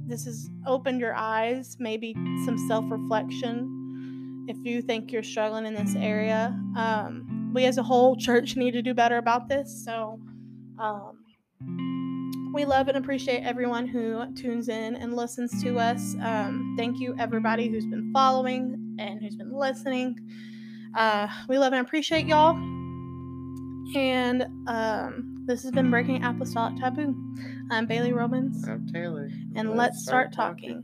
this 0.05 0.25
has 0.25 0.49
opened 0.65 0.99
your 0.99 1.13
eyes, 1.15 1.77
maybe 1.79 2.13
some 2.45 2.57
self 2.67 2.85
reflection. 2.89 4.45
If 4.47 4.57
you 4.65 4.81
think 4.81 5.11
you're 5.11 5.23
struggling 5.23 5.65
in 5.65 5.73
this 5.73 5.95
area, 5.95 6.57
um, 6.75 7.51
we 7.53 7.65
as 7.65 7.77
a 7.77 7.83
whole 7.83 8.15
church 8.15 8.55
need 8.55 8.71
to 8.71 8.81
do 8.81 8.93
better 8.93 9.17
about 9.17 9.47
this. 9.47 9.83
So, 9.85 10.19
um, 10.79 11.19
we 12.53 12.65
love 12.65 12.87
and 12.87 12.97
appreciate 12.97 13.43
everyone 13.43 13.87
who 13.87 14.31
tunes 14.35 14.69
in 14.69 14.95
and 14.95 15.15
listens 15.15 15.63
to 15.63 15.79
us. 15.79 16.15
Um, 16.21 16.75
thank 16.77 16.99
you, 16.99 17.15
everybody 17.17 17.67
who's 17.67 17.85
been 17.85 18.11
following 18.13 18.95
and 18.99 19.19
who's 19.19 19.35
been 19.35 19.51
listening. 19.51 20.19
Uh, 20.95 21.27
we 21.47 21.57
love 21.57 21.73
and 21.73 21.85
appreciate 21.85 22.27
y'all. 22.27 22.55
And 23.95 24.45
um, 24.67 25.43
this 25.45 25.63
has 25.63 25.71
been 25.71 25.89
Breaking 25.91 26.23
Apostolic 26.23 26.77
Taboo. 26.79 27.15
I'm 27.69 27.85
Bailey 27.85 28.13
Romans. 28.13 28.67
I'm 28.67 28.87
Taylor. 28.87 29.29
And 29.55 29.75
let's, 29.75 30.01
start, 30.03 30.33
talking. 30.33 30.83